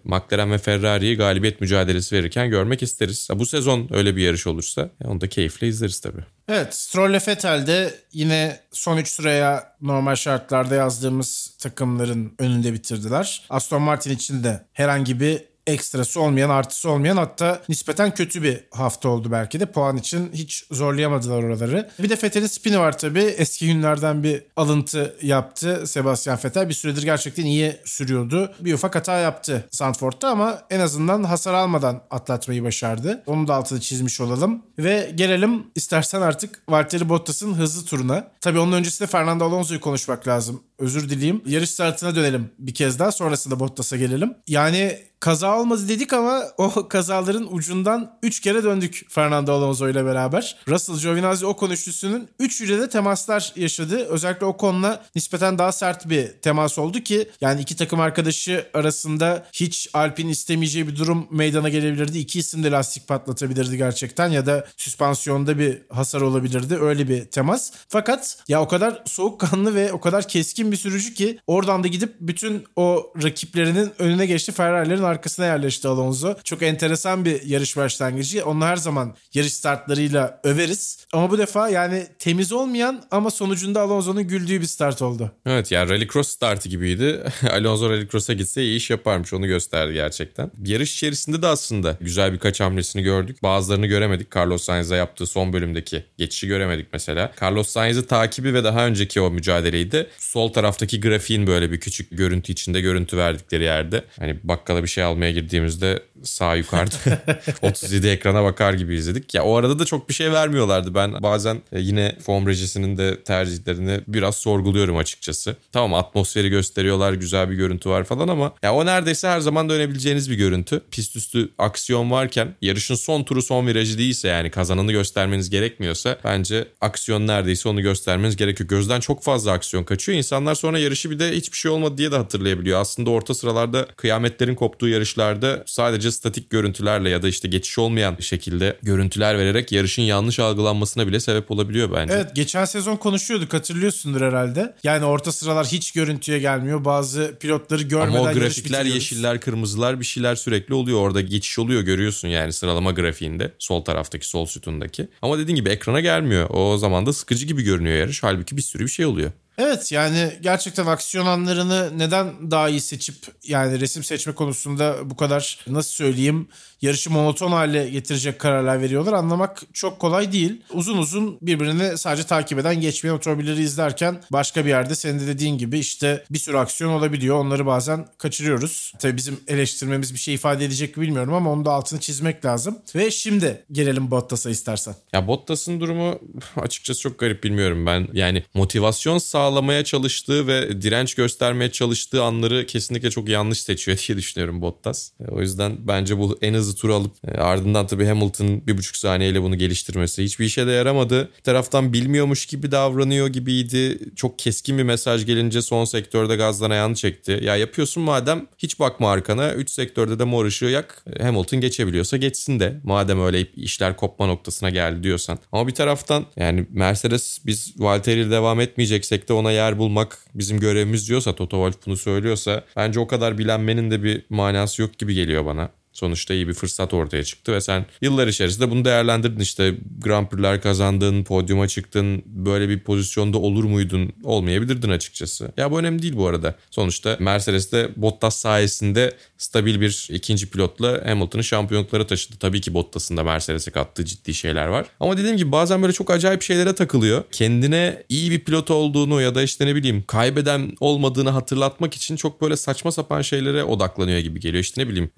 [0.03, 3.27] McLaren ve Ferrari'yi galibiyet mücadelesi verirken görmek isteriz.
[3.35, 6.23] Bu sezon öyle bir yarış olursa onu da keyifle izleriz tabii.
[6.47, 13.45] Evet Stroll Vettel de yine son 3 sıraya normal şartlarda yazdığımız takımların önünde bitirdiler.
[13.49, 19.09] Aston Martin için de herhangi bir ekstrası olmayan, artısı olmayan hatta nispeten kötü bir hafta
[19.09, 19.65] oldu belki de.
[19.65, 21.89] Puan için hiç zorlayamadılar oraları.
[21.99, 23.19] Bir de Vettel'in spini var tabii.
[23.19, 26.69] Eski günlerden bir alıntı yaptı Sebastian Vettel.
[26.69, 28.53] Bir süredir gerçekten iyi sürüyordu.
[28.59, 33.23] Bir ufak hata yaptı Sandford'da ama en azından hasar almadan atlatmayı başardı.
[33.25, 34.61] Onun da altını çizmiş olalım.
[34.77, 38.27] Ve gelelim istersen artık Valtteri Bottas'ın hızlı turuna.
[38.41, 40.63] Tabii onun öncesinde Fernando Alonso'yu konuşmak lazım.
[40.79, 41.41] Özür dileyim.
[41.45, 43.11] Yarış startına dönelim bir kez daha.
[43.11, 44.33] Sonrasında Bottas'a gelelim.
[44.47, 50.57] Yani kaza olmadı dedik ama o kazaların ucundan 3 kere döndük Fernando Alonso ile beraber.
[50.67, 54.05] Russell Giovinazzi o üçlüsünün 3 de temaslar yaşadı.
[54.05, 59.45] Özellikle o konuda nispeten daha sert bir temas oldu ki yani iki takım arkadaşı arasında
[59.53, 62.17] hiç Alpin istemeyeceği bir durum meydana gelebilirdi.
[62.17, 66.75] İki isim de lastik patlatabilirdi gerçekten ya da süspansiyonda bir hasar olabilirdi.
[66.75, 67.71] Öyle bir temas.
[67.87, 72.13] Fakat ya o kadar soğukkanlı ve o kadar keskin bir sürücü ki oradan da gidip
[72.19, 74.51] bütün o rakiplerinin önüne geçti.
[74.51, 76.35] Ferrari'lerin arkasına yerleşti Alonso.
[76.43, 78.45] Çok enteresan bir yarış başlangıcı.
[78.45, 81.05] Onu her zaman yarış startlarıyla överiz.
[81.13, 85.31] Ama bu defa yani temiz olmayan ama sonucunda Alonso'nun güldüğü bir start oldu.
[85.45, 87.23] Evet yani rallycross startı gibiydi.
[87.51, 90.51] Alonso rallycross'a gitse iyi iş yaparmış onu gösterdi gerçekten.
[90.65, 93.43] Yarış içerisinde de aslında güzel birkaç hamlesini gördük.
[93.43, 94.35] Bazılarını göremedik.
[94.35, 97.31] Carlos Sainz'a yaptığı son bölümdeki geçişi göremedik mesela.
[97.41, 102.07] Carlos Sainz'ı takibi ve daha önceki o mücadeleyi de sol taraftaki grafiğin böyle bir küçük
[102.11, 104.03] görüntü içinde görüntü verdikleri yerde.
[104.19, 107.21] Hani bakkala bir şey almaya girdiğimizde sağ yukarıda
[107.61, 109.33] 37 ekrana bakar gibi izledik.
[109.33, 110.95] Ya o arada da çok bir şey vermiyorlardı.
[110.95, 115.55] Ben bazen e, yine form rejisinin de tercihlerini biraz sorguluyorum açıkçası.
[115.71, 120.29] Tamam atmosferi gösteriyorlar, güzel bir görüntü var falan ama ya o neredeyse her zaman dönebileceğiniz
[120.31, 120.81] bir görüntü.
[120.91, 126.67] Pist üstü aksiyon varken yarışın son turu son virajı değilse yani kazananı göstermeniz gerekmiyorsa bence
[126.81, 128.69] aksiyon neredeyse onu göstermeniz gerekiyor.
[128.69, 130.17] Gözden çok fazla aksiyon kaçıyor.
[130.43, 132.81] İnsanlar sonra yarışı bir de hiçbir şey olmadı diye de hatırlayabiliyor.
[132.81, 138.77] Aslında orta sıralarda kıyametlerin koptuğu yarışlarda sadece statik görüntülerle ya da işte geçiş olmayan şekilde
[138.81, 142.13] görüntüler vererek yarışın yanlış algılanmasına bile sebep olabiliyor bence.
[142.13, 144.75] Evet geçen sezon konuşuyorduk hatırlıyorsundur herhalde.
[144.83, 146.85] Yani orta sıralar hiç görüntüye gelmiyor.
[146.85, 150.99] Bazı pilotları görmeden Ama o grafikler yeşiller kırmızılar bir şeyler sürekli oluyor.
[150.99, 153.51] Orada geçiş oluyor görüyorsun yani sıralama grafiğinde.
[153.59, 155.07] Sol taraftaki sol sütundaki.
[155.21, 156.49] Ama dediğin gibi ekrana gelmiyor.
[156.49, 158.23] O zaman da sıkıcı gibi görünüyor yarış.
[158.23, 159.31] Halbuki bir sürü bir şey oluyor.
[159.57, 165.65] Evet yani gerçekten aksiyon anlarını neden daha iyi seçip yani resim seçme konusunda bu kadar
[165.67, 166.47] nasıl söyleyeyim
[166.83, 170.61] yarışı monoton hale getirecek kararlar veriyorlar anlamak çok kolay değil.
[170.73, 175.57] Uzun uzun birbirini sadece takip eden geçmeyen otomobilleri izlerken başka bir yerde senin de dediğin
[175.57, 177.35] gibi işte bir sürü aksiyon olabiliyor.
[177.35, 178.93] Onları bazen kaçırıyoruz.
[178.99, 182.77] Tabii bizim eleştirmemiz bir şey ifade edecek mi bilmiyorum ama onu da altını çizmek lazım.
[182.95, 184.95] Ve şimdi gelelim Bottas'a istersen.
[185.13, 186.19] Ya Bottas'ın durumu
[186.55, 188.07] açıkçası çok garip bilmiyorum ben.
[188.13, 194.61] Yani motivasyon sağlamaya çalıştığı ve direnç göstermeye çalıştığı anları kesinlikle çok yanlış seçiyor diye düşünüyorum
[194.61, 195.11] Bottas.
[195.29, 199.41] O yüzden bence bu en hızlı turu alıp e, ardından tabii Hamilton bir buçuk saniyeyle
[199.41, 201.29] bunu geliştirmesi hiçbir işe de yaramadı.
[201.37, 203.99] Bir taraftan bilmiyormuş gibi davranıyor gibiydi.
[204.15, 207.39] Çok keskin bir mesaj gelince son sektörde gazdan ayağını çekti.
[207.43, 209.53] Ya yapıyorsun madem hiç bakma arkana.
[209.53, 211.05] 3 sektörde de mor ışığı yak.
[211.19, 212.79] E, Hamilton geçebiliyorsa geçsin de.
[212.83, 215.39] Madem öyle işler kopma noktasına geldi diyorsan.
[215.51, 221.09] Ama bir taraftan yani Mercedes biz Valtteri devam etmeyeceksek de ona yer bulmak bizim görevimiz
[221.09, 225.45] diyorsa Toto Wolff bunu söylüyorsa bence o kadar bilenmenin de bir manası yok gibi geliyor
[225.45, 225.69] bana.
[225.93, 229.39] Sonuçta iyi bir fırsat ortaya çıktı ve sen yıllar içerisinde bunu değerlendirdin.
[229.39, 232.23] İşte Grand Prix'ler kazandın, podyuma çıktın.
[232.25, 234.13] Böyle bir pozisyonda olur muydun?
[234.23, 235.51] Olmayabilirdin açıkçası.
[235.57, 236.55] Ya bu önemli değil bu arada.
[236.71, 242.35] Sonuçta Mercedes'te Bottas sayesinde stabil bir ikinci pilotla Hamilton'ı şampiyonluklara taşıdı.
[242.39, 244.85] Tabii ki Bottas'ın da Mercedes'e kattığı ciddi şeyler var.
[244.99, 247.23] Ama dediğim gibi bazen böyle çok acayip şeylere takılıyor.
[247.31, 252.41] Kendine iyi bir pilot olduğunu ya da işte ne bileyim kaybeden olmadığını hatırlatmak için çok
[252.41, 254.63] böyle saçma sapan şeylere odaklanıyor gibi geliyor.
[254.63, 255.09] İşte ne bileyim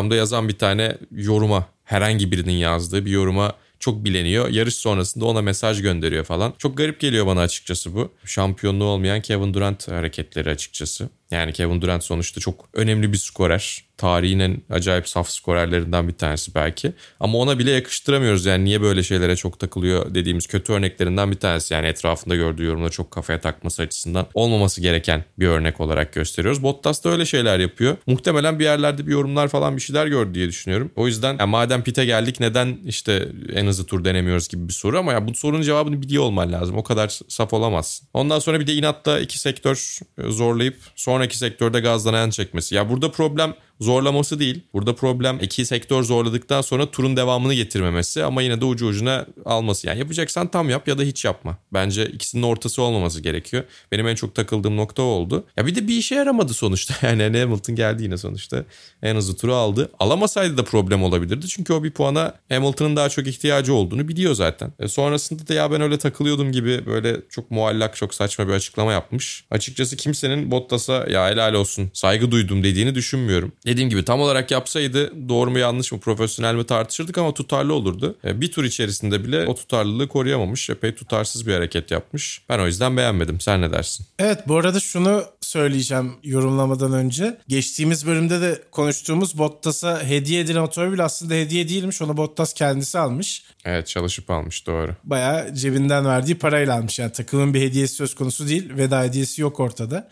[0.00, 4.48] Instagram'da yazan bir tane yoruma herhangi birinin yazdığı bir yoruma çok bileniyor.
[4.48, 6.54] Yarış sonrasında ona mesaj gönderiyor falan.
[6.58, 8.12] Çok garip geliyor bana açıkçası bu.
[8.24, 11.10] Şampiyonluğu olmayan Kevin Durant hareketleri açıkçası.
[11.30, 13.84] Yani Kevin Durant sonuçta çok önemli bir skorer.
[13.96, 16.92] Tarihin en acayip saf skorerlerinden bir tanesi belki.
[17.20, 18.46] Ama ona bile yakıştıramıyoruz.
[18.46, 21.74] Yani niye böyle şeylere çok takılıyor dediğimiz kötü örneklerinden bir tanesi.
[21.74, 26.62] Yani etrafında gördüğü yorumda çok kafaya takması açısından olmaması gereken bir örnek olarak gösteriyoruz.
[26.62, 27.96] Bottas da öyle şeyler yapıyor.
[28.06, 30.90] Muhtemelen bir yerlerde bir yorumlar falan bir şeyler gördü diye düşünüyorum.
[30.96, 34.98] O yüzden yani madem pite geldik neden işte en hızlı tur denemiyoruz gibi bir soru
[34.98, 36.76] ama ya bu sorunun cevabını biliyor olman lazım.
[36.76, 38.02] O kadar saf olamaz.
[38.14, 42.74] Ondan sonra bir de inatla iki sektör zorlayıp sonra sonraki sektörde gazlanan çekmesi.
[42.74, 44.60] Ya burada problem zorlaması değil.
[44.74, 49.86] Burada problem iki sektör zorladıktan sonra turun devamını getirmemesi ama yine de ucu ucuna alması.
[49.86, 51.58] Yani yapacaksan tam yap ya da hiç yapma.
[51.72, 53.64] Bence ikisinin ortası olmaması gerekiyor.
[53.92, 55.44] Benim en çok takıldığım nokta oldu.
[55.56, 56.94] Ya bir de bir işe yaramadı sonuçta.
[57.10, 58.64] Yani Hamilton geldi yine sonuçta.
[59.02, 59.90] En hızlı turu aldı.
[59.98, 61.48] Alamasaydı da problem olabilirdi.
[61.48, 64.72] Çünkü o bir puana Hamilton'ın daha çok ihtiyacı olduğunu biliyor zaten.
[64.78, 68.92] E sonrasında da ya ben öyle takılıyordum gibi böyle çok muallak çok saçma bir açıklama
[68.92, 69.44] yapmış.
[69.50, 73.52] Açıkçası kimsenin Bottas'a ya helal olsun saygı duydum dediğini düşünmüyorum.
[73.70, 78.18] Dediğim gibi tam olarak yapsaydı doğru mu yanlış mı profesyonel mi tartışırdık ama tutarlı olurdu.
[78.24, 80.70] E, bir tur içerisinde bile o tutarlılığı koruyamamış.
[80.70, 82.42] Epey tutarsız bir hareket yapmış.
[82.48, 83.40] Ben o yüzden beğenmedim.
[83.40, 84.06] Sen ne dersin?
[84.18, 87.38] Evet bu arada şunu söyleyeceğim yorumlamadan önce.
[87.48, 92.02] Geçtiğimiz bölümde de konuştuğumuz Bottas'a hediye edilen otomobil aslında hediye değilmiş.
[92.02, 93.44] Onu Bottas kendisi almış.
[93.64, 94.94] Evet çalışıp almış doğru.
[95.04, 96.98] Bayağı cebinden verdiği parayla almış.
[96.98, 98.76] Yani takımın bir hediyesi söz konusu değil.
[98.76, 100.08] Veda hediyesi yok ortada.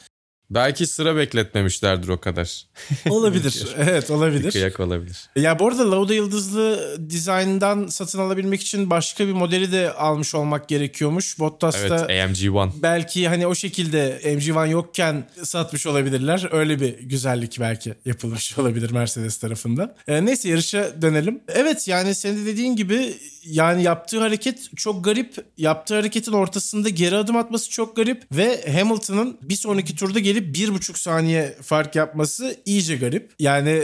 [0.51, 2.67] Belki sıra bekletmemişlerdir o kadar.
[3.11, 3.67] Olabilir.
[3.77, 4.45] evet olabilir.
[4.45, 5.31] Bir kıyak olabilir.
[5.37, 10.69] Ya bu arada Lauda Yıldızlı dizayndan satın alabilmek için başka bir modeli de almış olmak
[10.69, 11.39] gerekiyormuş.
[11.39, 12.73] Bottas'ta evet, AMG One.
[12.83, 16.49] belki hani o şekilde AMG One yokken satmış olabilirler.
[16.53, 19.95] Öyle bir güzellik belki yapılmış olabilir Mercedes tarafından.
[20.09, 21.41] Ee, neyse yarışa dönelim.
[21.49, 25.35] Evet yani senin de dediğin gibi yani yaptığı hareket çok garip.
[25.57, 30.99] Yaptığı hareketin ortasında geri adım atması çok garip ve Hamilton'ın bir sonraki turda bir buçuk
[30.99, 33.31] saniye fark yapması iyice garip.
[33.39, 33.83] Yani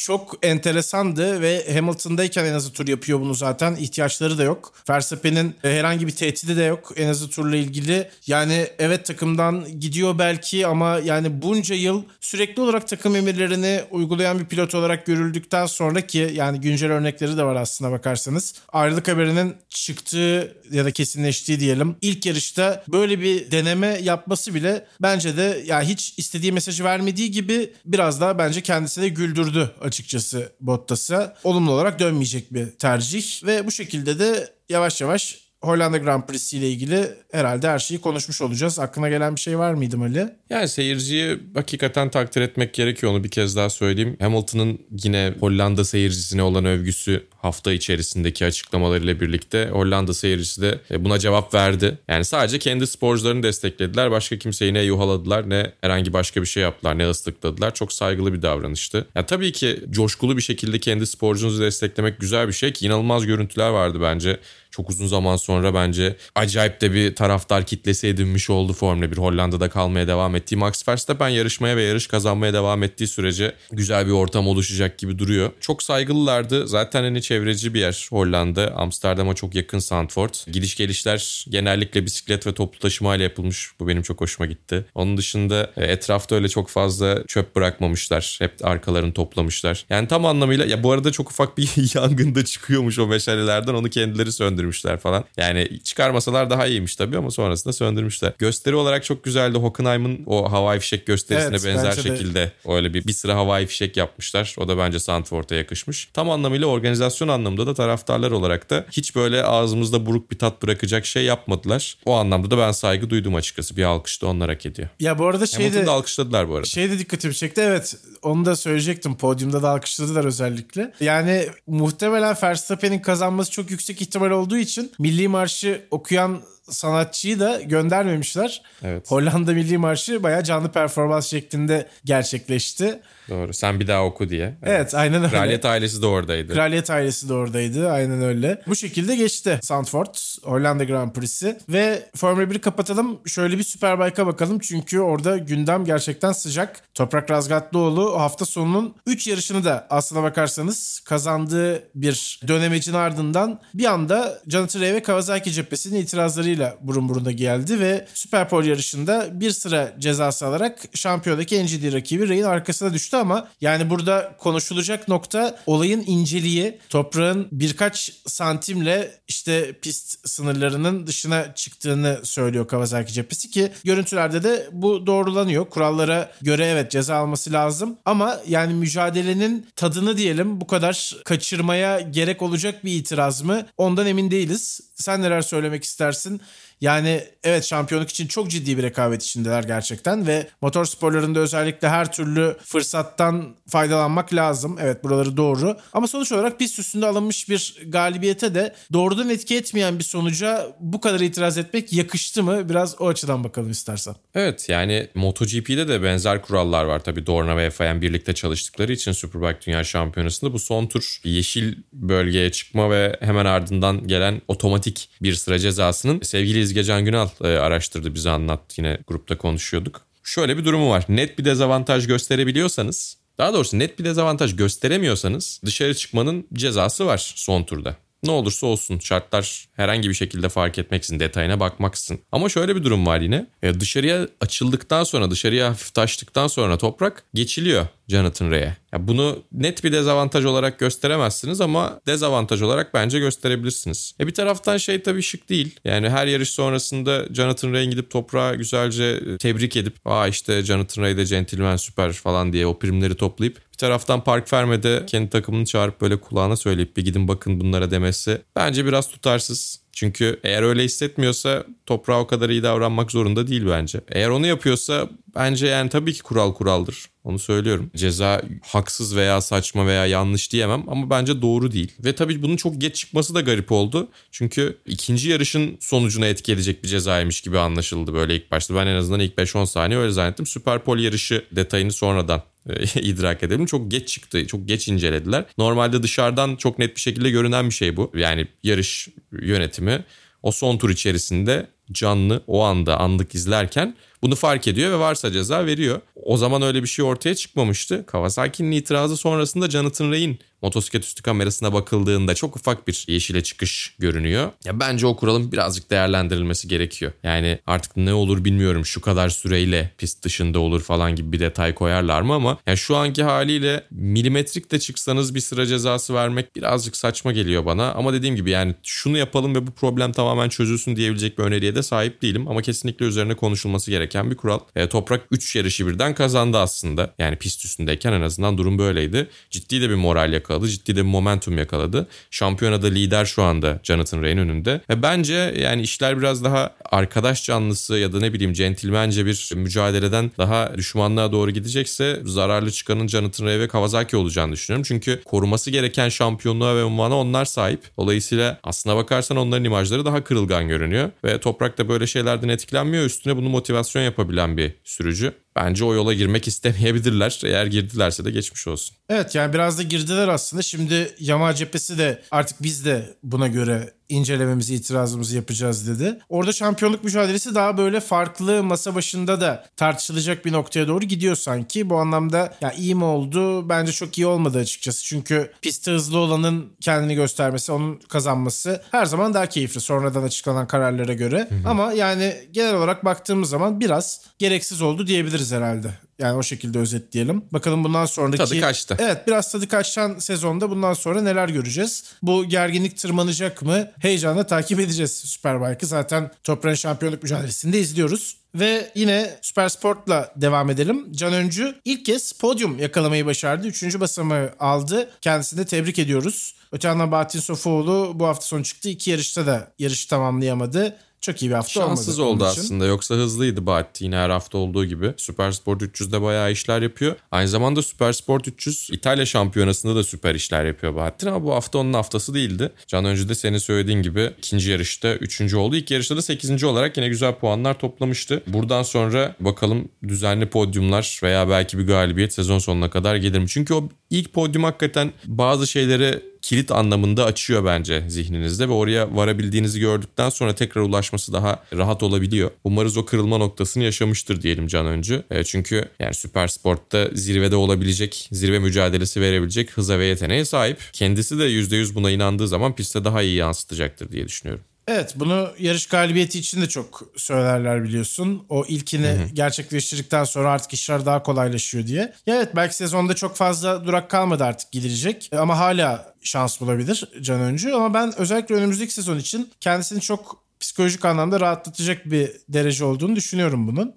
[0.00, 3.76] çok enteresandı ve Hamilton'dayken en azı tur yapıyor bunu zaten.
[3.76, 4.72] ihtiyaçları da yok.
[4.90, 8.10] Verstappen'in e, herhangi bir tehdidi de yok en azı turla ilgili.
[8.26, 14.44] Yani evet takımdan gidiyor belki ama yani bunca yıl sürekli olarak takım emirlerini uygulayan bir
[14.44, 18.54] pilot olarak görüldükten sonra ki yani güncel örnekleri de var aslına bakarsanız.
[18.72, 21.96] Ayrılık haberinin çıktığı ya da kesinleştiği diyelim.
[22.00, 27.72] ilk yarışta böyle bir deneme yapması bile bence de yani hiç istediği mesajı vermediği gibi
[27.84, 31.36] biraz daha bence kendisine güldürdü açıkçası Bottas'a.
[31.44, 36.70] Olumlu olarak dönmeyecek bir tercih ve bu şekilde de yavaş yavaş Hollanda Grand Prix'si ile
[36.70, 38.78] ilgili herhalde her şeyi konuşmuş olacağız.
[38.78, 40.28] Aklına gelen bir şey var mıydı Ali?
[40.50, 44.16] Yani seyirciyi hakikaten takdir etmek gerekiyor onu bir kez daha söyleyeyim.
[44.20, 51.18] Hamilton'ın yine Hollanda seyircisine olan övgüsü hafta içerisindeki açıklamalarıyla birlikte Hollanda seyircisi de e, buna
[51.18, 51.98] cevap verdi.
[52.08, 54.10] Yani sadece kendi sporcularını desteklediler.
[54.10, 57.74] Başka kimseyi ne yuhaladılar ne herhangi başka bir şey yaptılar ne ıslıkladılar.
[57.74, 59.06] Çok saygılı bir davranıştı.
[59.14, 63.68] Yani tabii ki coşkulu bir şekilde kendi sporcunuzu desteklemek güzel bir şey ki inanılmaz görüntüler
[63.68, 69.12] vardı bence çok uzun zaman sonra bence acayip de bir taraftar kitlesi edinmiş oldu Formula
[69.12, 69.16] 1.
[69.16, 74.12] Hollanda'da kalmaya devam ettiği Max Verstappen yarışmaya ve yarış kazanmaya devam ettiği sürece güzel bir
[74.12, 75.50] ortam oluşacak gibi duruyor.
[75.60, 76.68] Çok saygılılardı.
[76.68, 78.74] Zaten hani çevreci bir yer Hollanda.
[78.76, 80.34] Amsterdam'a çok yakın Sandford.
[80.52, 83.70] Gidiş gelişler genellikle bisiklet ve toplu taşıma ile yapılmış.
[83.80, 84.84] Bu benim çok hoşuma gitti.
[84.94, 88.36] Onun dışında e, etrafta öyle çok fazla çöp bırakmamışlar.
[88.38, 89.84] Hep arkalarını toplamışlar.
[89.90, 93.74] Yani tam anlamıyla ya bu arada çok ufak bir yangın da çıkıyormuş o meşalelerden.
[93.74, 95.24] Onu kendileri söndürmüşler falan.
[95.36, 98.32] Yani çıkarmasalar daha iyiymiş tabii ama sonrasında söndürmüşler.
[98.38, 99.58] Gösteri olarak çok güzeldi.
[99.58, 102.52] Hockenheim'ın o havai fişek gösterisine evet, benzer şekilde de.
[102.68, 104.54] öyle bir bir sıra havai fişek yapmışlar.
[104.58, 106.08] O da bence Sandford'a yakışmış.
[106.14, 111.06] Tam anlamıyla organizasyon anlamında da taraftarlar olarak da hiç böyle ağzımızda buruk bir tat bırakacak
[111.06, 111.96] şey yapmadılar.
[112.04, 113.76] O anlamda da ben saygı duydum açıkçası.
[113.76, 114.88] Bir alkış da onlar hak ediyor.
[115.00, 116.66] Ya bu arada şey de, alkışladılar bu arada.
[116.66, 117.96] Şey de dikkatimi çekti evet.
[118.22, 119.16] Onu da söyleyecektim.
[119.16, 120.92] Podyumda da alkışladılar özellikle.
[121.00, 128.62] Yani muhtemelen Verstappen'in kazanması çok yüksek ihtimal olduğu için milli marşı okuyan sanatçıyı da göndermemişler.
[128.82, 129.10] Evet.
[129.10, 133.00] Hollanda Milli Marşı bayağı canlı performans şeklinde gerçekleşti.
[133.30, 133.52] Doğru.
[133.54, 134.54] Sen bir daha oku diye.
[134.62, 135.30] Evet, aynen öyle.
[135.30, 136.54] Kraliyet ailesi de oradaydı.
[136.54, 137.90] Kraliyet ailesi de oradaydı.
[137.90, 138.62] Aynen öyle.
[138.66, 140.14] Bu şekilde geçti Sandford
[140.44, 141.58] Hollanda Grand Prix'si.
[141.68, 143.20] Ve Formula 1'i kapatalım.
[143.26, 144.58] Şöyle bir Superbike'a bakalım.
[144.58, 146.94] Çünkü orada gündem gerçekten sıcak.
[146.94, 154.40] Toprak Razgatlıoğlu hafta sonunun 3 yarışını da aslına bakarsanız kazandığı bir dönemecin ardından bir anda
[154.48, 160.46] Jonathan Rea ve Kawasaki cephesinin itirazlarıyla burun buruna geldi ve Superpole yarışında bir sıra cezası
[160.46, 166.78] alarak şampiyondaki NGD rakibi Ray'in arkasına düştü ama yani burada konuşulacak nokta olayın inceliği.
[166.88, 175.06] Toprağın birkaç santimle işte pist sınırlarının dışına çıktığını söylüyor Kawasaki cephesi ki görüntülerde de bu
[175.06, 175.70] doğrulanıyor.
[175.70, 182.42] Kurallara göre evet ceza alması lazım ama yani mücadelenin tadını diyelim bu kadar kaçırmaya gerek
[182.42, 183.66] olacak bir itiraz mı?
[183.76, 184.80] Ondan emin değiliz.
[184.94, 186.40] Sen neler söylemek istersin?
[186.80, 192.12] Yani evet şampiyonluk için çok ciddi bir rekabet içindeler gerçekten ve motor sporlarında özellikle her
[192.12, 194.76] türlü fırsattan faydalanmak lazım.
[194.80, 195.76] Evet buraları doğru.
[195.92, 201.00] Ama sonuç olarak pist üstünde alınmış bir galibiyete de doğrudan etki etmeyen bir sonuca bu
[201.00, 202.68] kadar itiraz etmek yakıştı mı?
[202.68, 204.14] Biraz o açıdan bakalım istersen.
[204.34, 207.04] Evet yani MotoGP'de de benzer kurallar var.
[207.04, 212.52] Tabii Dorna ve FIM birlikte çalıştıkları için Superbike Dünya Şampiyonası'nda bu son tur yeşil bölgeye
[212.52, 218.14] çıkma ve hemen ardından gelen otomatik bir sıra cezasının sevgili İzge Can Günal e, araştırdı
[218.14, 220.00] bize anlattı yine grupta konuşuyorduk.
[220.22, 221.04] Şöyle bir durumu var.
[221.08, 227.62] Net bir dezavantaj gösterebiliyorsanız daha doğrusu net bir dezavantaj gösteremiyorsanız dışarı çıkmanın cezası var son
[227.62, 227.96] turda.
[228.24, 232.18] Ne olursa olsun şartlar herhangi bir şekilde fark etmeksizin detayına bakmaksızın.
[232.32, 233.46] Ama şöyle bir durum var yine.
[233.62, 238.76] E, dışarıya açıldıktan sonra dışarıya hafif taştıktan sonra toprak geçiliyor Jonathan Ray'e.
[238.92, 244.14] Ya bunu net bir dezavantaj olarak gösteremezsiniz ama dezavantaj olarak bence gösterebilirsiniz.
[244.20, 245.80] E bir taraftan şey tabii şık değil.
[245.84, 251.16] Yani her yarış sonrasında Jonathan Ray'in gidip toprağa güzelce tebrik edip aa işte Jonathan Ray
[251.16, 256.20] de centilmen süper falan diye o primleri toplayıp taraftan Park Ferme'de kendi takımını çağırıp böyle
[256.20, 259.80] kulağına söyleyip bir gidin bakın bunlara demesi bence biraz tutarsız.
[259.92, 264.00] Çünkü eğer öyle hissetmiyorsa toprağa o kadar iyi davranmak zorunda değil bence.
[264.08, 267.06] Eğer onu yapıyorsa bence yani tabii ki kural kuraldır.
[267.24, 267.90] Onu söylüyorum.
[267.96, 271.92] Ceza haksız veya saçma veya yanlış diyemem ama bence doğru değil.
[272.04, 274.08] Ve tabii bunun çok geç çıkması da garip oldu.
[274.30, 278.74] Çünkü ikinci yarışın sonucuna etki edecek bir cezaymış gibi anlaşıldı böyle ilk başta.
[278.74, 280.46] Ben en azından ilk 5-10 saniye öyle zannettim.
[280.46, 282.42] Superpol yarışı detayını sonradan
[282.94, 283.66] idrak edelim.
[283.66, 284.46] Çok geç çıktı.
[284.46, 285.44] Çok geç incelediler.
[285.58, 288.12] Normalde dışarıdan çok net bir şekilde görünen bir şey bu.
[288.14, 290.04] Yani yarış yönetimi
[290.42, 295.66] o son tur içerisinde canlı o anda anlık izlerken bunu fark ediyor ve varsa ceza
[295.66, 296.00] veriyor.
[296.22, 298.06] O zaman öyle bir şey ortaya çıkmamıştı.
[298.06, 304.52] Kawasaki'nin itirazı sonrasında Jonathan Ray'in motosiklet üstü kamerasına bakıldığında çok ufak bir yeşile çıkış görünüyor.
[304.64, 307.12] Ya bence o kuralın birazcık değerlendirilmesi gerekiyor.
[307.22, 311.74] Yani artık ne olur bilmiyorum şu kadar süreyle pist dışında olur falan gibi bir detay
[311.74, 316.96] koyarlar mı ama ya şu anki haliyle milimetrik de çıksanız bir sıra cezası vermek birazcık
[316.96, 317.92] saçma geliyor bana.
[317.92, 321.79] Ama dediğim gibi yani şunu yapalım ve bu problem tamamen çözülsün diyebilecek bir öneriye de
[321.82, 322.48] sahip değilim.
[322.48, 324.58] Ama kesinlikle üzerine konuşulması gereken bir kural.
[324.76, 327.14] E, Toprak 3 yarışı birden kazandı aslında.
[327.18, 329.28] Yani pist üstündeyken en azından durum böyleydi.
[329.50, 330.68] Ciddi de bir moral yakaladı.
[330.68, 332.08] Ciddi de bir momentum yakaladı.
[332.30, 334.80] Şampiyonada lider şu anda Jonathan Ray'in önünde.
[334.90, 340.30] Ve bence yani işler biraz daha arkadaş canlısı ya da ne bileyim centilmence bir mücadeleden
[340.38, 344.84] daha düşmanlığa doğru gidecekse zararlı çıkanın Jonathan Ray ve Kawasaki olacağını düşünüyorum.
[344.88, 347.80] Çünkü koruması gereken şampiyonluğa ve unvana onlar sahip.
[347.98, 351.10] Dolayısıyla aslına bakarsan onların imajları daha kırılgan görünüyor.
[351.24, 353.04] Ve Toprak da böyle şeylerden etkilenmiyor.
[353.04, 355.32] Üstüne bunu motivasyon yapabilen bir sürücü.
[355.56, 357.40] Bence o yola girmek istemeyebilirler.
[357.44, 358.96] Eğer girdilerse de geçmiş olsun.
[359.08, 360.62] Evet yani biraz da girdiler aslında.
[360.62, 366.18] Şimdi Yamaha cephesi de artık biz de buna göre incelememizi, itirazımızı yapacağız dedi.
[366.28, 371.90] Orada şampiyonluk mücadelesi daha böyle farklı masa başında da tartışılacak bir noktaya doğru gidiyor sanki.
[371.90, 373.68] Bu anlamda ya iyi mi oldu?
[373.68, 375.04] Bence çok iyi olmadı açıkçası.
[375.04, 381.12] Çünkü pistte hızlı olanın kendini göstermesi, onun kazanması her zaman daha keyifli sonradan açıklanan kararlara
[381.12, 381.46] göre.
[381.48, 381.68] Hı hı.
[381.68, 385.90] Ama yani genel olarak baktığımız zaman biraz gereksiz oldu diyebiliriz herhalde.
[386.18, 387.44] Yani o şekilde özetleyelim.
[387.52, 388.36] Bakalım bundan sonraki...
[388.36, 388.96] Tadı kaçtı.
[388.98, 392.04] Evet biraz tadı kaçtan sezonda bundan sonra neler göreceğiz?
[392.22, 393.88] Bu gerginlik tırmanacak mı?
[393.98, 395.88] Heyecanla takip edeceğiz Superbike'ı.
[395.88, 398.36] Zaten Toprağın şampiyonluk mücadelesinde izliyoruz.
[398.54, 401.12] Ve yine Süper Sport'la devam edelim.
[401.12, 403.66] Can Öncü ilk kez podyum yakalamayı başardı.
[403.66, 405.10] Üçüncü basamağı aldı.
[405.20, 406.54] Kendisini de tebrik ediyoruz.
[406.72, 408.88] Öte yandan Bahattin Sofuoğlu bu hafta sonu çıktı.
[408.88, 410.96] İki yarışta da yarışı tamamlayamadı.
[411.20, 411.96] Çok iyi bir hafta olmadı.
[411.96, 412.62] Şanssız oldu onun için.
[412.62, 412.86] aslında.
[412.86, 415.14] Yoksa hızlıydı Bahattin yine her hafta olduğu gibi.
[415.16, 417.16] Süper Sport 300'de bayağı işler yapıyor.
[417.30, 421.78] Aynı zamanda Süper Sport 300 İtalya Şampiyonası'nda da süper işler yapıyor Bahattin ama bu hafta
[421.78, 422.72] onun haftası değildi.
[422.86, 425.76] Can önce de senin söylediğin gibi ikinci yarışta üçüncü oldu.
[425.76, 428.42] İlk yarışta da sekizinci olarak yine güzel puanlar toplamıştı.
[428.46, 433.48] Buradan sonra bakalım düzenli podyumlar veya belki bir galibiyet sezon sonuna kadar gelir mi?
[433.48, 439.80] Çünkü o ilk podyum hakikaten bazı şeyleri kilit anlamında açıyor bence zihninizde ve oraya varabildiğinizi
[439.80, 442.50] gördükten sonra tekrar ulaşması daha rahat olabiliyor.
[442.64, 445.22] Umarız o kırılma noktasını yaşamıştır diyelim Can Öncü.
[445.30, 450.78] E, çünkü yani süper sportta zirvede olabilecek, zirve mücadelesi verebilecek hıza ve yeteneğe sahip.
[450.92, 454.64] Kendisi de %100 buna inandığı zaman pistte daha iyi yansıtacaktır diye düşünüyorum.
[454.90, 458.44] Evet bunu yarış galibiyeti için de çok söylerler biliyorsun.
[458.48, 462.12] O ilkini gerçekleştirdikten sonra artık işler daha kolaylaşıyor diye.
[462.26, 465.30] Ya evet belki sezonda çok fazla durak kalmadı artık gidilecek.
[465.36, 467.72] Ama hala şans bulabilir Can Öncü.
[467.72, 473.68] Ama ben özellikle önümüzdeki sezon için kendisini çok psikolojik anlamda rahatlatacak bir derece olduğunu düşünüyorum
[473.68, 473.94] bunun.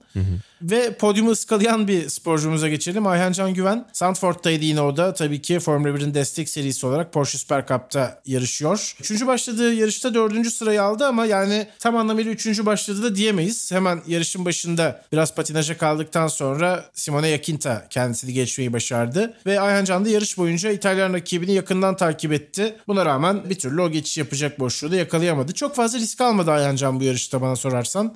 [0.63, 3.07] Ve podyumu ıskalayan bir sporcumuza geçelim.
[3.07, 3.85] Ayhan Can Güven.
[3.93, 5.13] Sandford'daydı yine o da.
[5.13, 8.95] Tabii ki Formula 1'in destek serisi olarak Porsche Super Cup'ta yarışıyor.
[8.99, 13.71] Üçüncü başladığı yarışta dördüncü sırayı aldı ama yani tam anlamıyla üçüncü başladı da diyemeyiz.
[13.71, 19.33] Hemen yarışın başında biraz patinaja kaldıktan sonra Simone Yakinta kendisini geçmeyi başardı.
[19.45, 22.75] Ve Ayhan Can da yarış boyunca İtalyan rakibini yakından takip etti.
[22.87, 25.53] Buna rağmen bir türlü o geçiş yapacak boşluğu da yakalayamadı.
[25.53, 28.15] Çok fazla risk almadı Ayhan Can bu yarışta bana sorarsan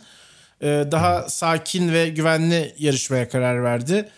[0.66, 4.10] daha sakin ve güvenli yarışmaya karar verdi.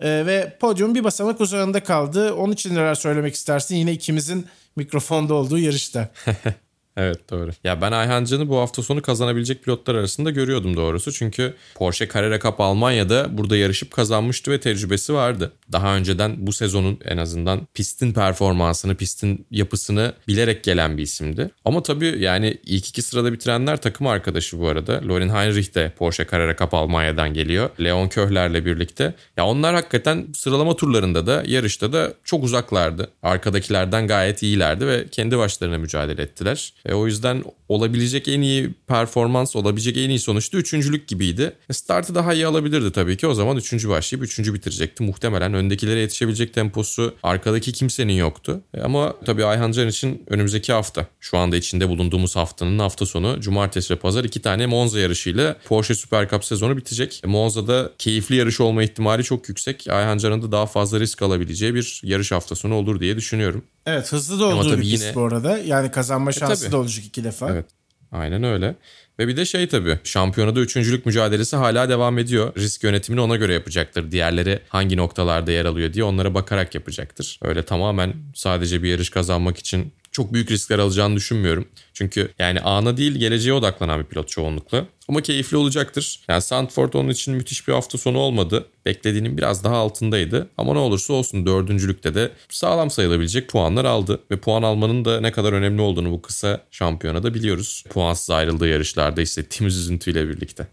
[0.00, 2.34] E, ve podyum bir basamak uzağında kaldı.
[2.34, 3.76] Onun için neler söylemek istersin?
[3.76, 6.08] Yine ikimizin mikrofonda olduğu yarışta.
[6.96, 7.50] Evet doğru.
[7.64, 11.12] Ya ben Ayhan Can'ı bu hafta sonu kazanabilecek pilotlar arasında görüyordum doğrusu.
[11.12, 15.52] Çünkü Porsche Carrera Cup Almanya'da burada yarışıp kazanmıştı ve tecrübesi vardı.
[15.72, 21.50] Daha önceden bu sezonun en azından pistin performansını, pistin yapısını bilerek gelen bir isimdi.
[21.64, 25.00] Ama tabii yani ilk iki sırada bitirenler takım arkadaşı bu arada.
[25.08, 27.70] Loren Heinrich de Porsche Carrera Cup Almanya'dan geliyor.
[27.80, 29.14] Leon Köhler'le birlikte.
[29.36, 33.10] Ya onlar hakikaten sıralama turlarında da yarışta da çok uzaklardı.
[33.22, 36.72] Arkadakilerden gayet iyilerdi ve kendi başlarına mücadele ettiler.
[36.86, 41.52] E, o yüzden olabilecek en iyi performans, olabilecek en iyi sonuçta üçüncülük gibiydi.
[41.70, 43.26] E, startı daha iyi alabilirdi tabii ki.
[43.26, 45.02] O zaman üçüncü başlayıp üçüncü bitirecekti.
[45.02, 48.60] Muhtemelen öndekilere yetişebilecek temposu arkadaki kimsenin yoktu.
[48.74, 53.40] E, ama tabii Ayhan Can için önümüzdeki hafta, şu anda içinde bulunduğumuz haftanın hafta sonu
[53.40, 57.20] cumartesi ve pazar iki tane Monza yarışıyla Porsche Super Cup sezonu bitecek.
[57.24, 59.86] E, Monza'da keyifli yarış olma ihtimali çok yüksek.
[59.90, 63.64] Ayhan Can'ın da daha fazla risk alabileceği bir yarış hafta sonu olur diye düşünüyorum.
[63.86, 65.58] Evet hızlı da olduğu bir yine- bu arada.
[65.58, 66.71] Yani kazanma şansı tabii.
[66.72, 67.50] Da olacak iki defa.
[67.50, 67.66] Evet.
[68.12, 68.74] Aynen öyle.
[69.18, 72.52] Ve bir de şey tabii şampiyonada üçüncülük mücadelesi hala devam ediyor.
[72.56, 74.10] Risk yönetimini ona göre yapacaktır.
[74.10, 77.38] Diğerleri hangi noktalarda yer alıyor diye onlara bakarak yapacaktır.
[77.42, 81.68] Öyle tamamen sadece bir yarış kazanmak için çok büyük riskler alacağını düşünmüyorum.
[81.94, 84.86] Çünkü yani ana değil geleceğe odaklanan bir pilot çoğunlukla.
[85.08, 86.20] Ama keyifli olacaktır.
[86.28, 88.66] Yani Sandford onun için müthiş bir hafta sonu olmadı.
[88.86, 90.48] Beklediğinin biraz daha altındaydı.
[90.58, 94.20] Ama ne olursa olsun dördüncülükte de sağlam sayılabilecek puanlar aldı.
[94.30, 97.84] Ve puan almanın da ne kadar önemli olduğunu bu kısa şampiyonada biliyoruz.
[97.90, 100.66] Puansız ayrıldığı yarışlarda hissettiğimiz üzüntüyle birlikte.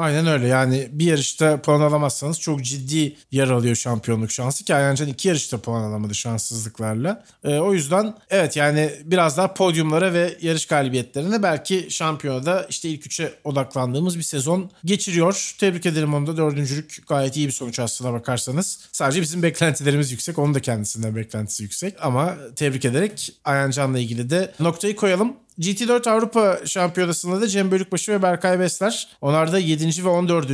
[0.00, 4.94] Aynen öyle yani bir yarışta puan alamazsanız çok ciddi yer alıyor şampiyonluk şansı ki Ayhan
[4.94, 7.24] Can iki yarışta puan alamadı şanssızlıklarla.
[7.44, 13.06] Ee, o yüzden evet yani biraz daha podyumlara ve yarış galibiyetlerine belki şampiyonada işte ilk
[13.06, 15.54] üçe odaklandığımız bir sezon geçiriyor.
[15.58, 18.78] Tebrik ederim onu da dördüncülük gayet iyi bir sonuç aslına bakarsanız.
[18.92, 24.30] Sadece bizim beklentilerimiz yüksek onun da kendisinden beklentisi yüksek ama tebrik ederek Ayhan Can'la ilgili
[24.30, 25.36] de noktayı koyalım.
[25.60, 29.08] GT4 Avrupa Şampiyonası'nda da Cem Bölükbaşı ve Berkay Besler.
[29.20, 30.04] Onlar da 7.
[30.04, 30.50] ve 14.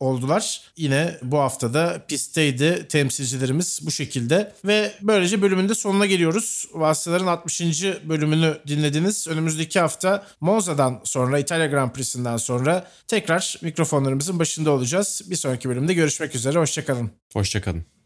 [0.00, 0.60] oldular.
[0.76, 4.52] Yine bu haftada pistteydi temsilcilerimiz bu şekilde.
[4.64, 6.68] Ve böylece bölümün de sonuna geliyoruz.
[6.74, 7.84] Vasıtaların 60.
[8.04, 9.28] bölümünü dinlediniz.
[9.28, 15.22] Önümüzdeki hafta Monza'dan sonra İtalya Grand Prix'sinden sonra tekrar mikrofonlarımızın başında olacağız.
[15.26, 16.58] Bir sonraki bölümde görüşmek üzere.
[16.58, 17.10] Hoşçakalın.
[17.32, 17.99] Hoşçakalın.